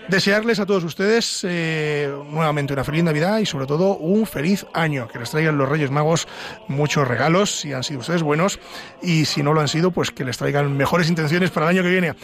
[0.07, 5.07] Desearles a todos ustedes eh, nuevamente una feliz Navidad y sobre todo un feliz año.
[5.07, 6.27] Que les traigan los Reyes Magos
[6.67, 8.59] muchos regalos, si han sido ustedes buenos,
[9.01, 11.83] y si no lo han sido, pues que les traigan mejores intenciones para el año
[11.83, 12.15] que viene.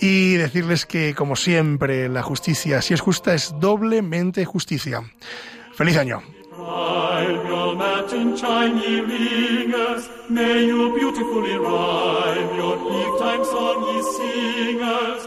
[0.00, 5.02] Y decirles que, como siempre, la justicia, si es justa, es doblemente justicia.
[5.74, 6.22] Feliz año.
[6.56, 15.26] Rhyme your ringers, may you beautifully rhyme your eve time song, ye singers.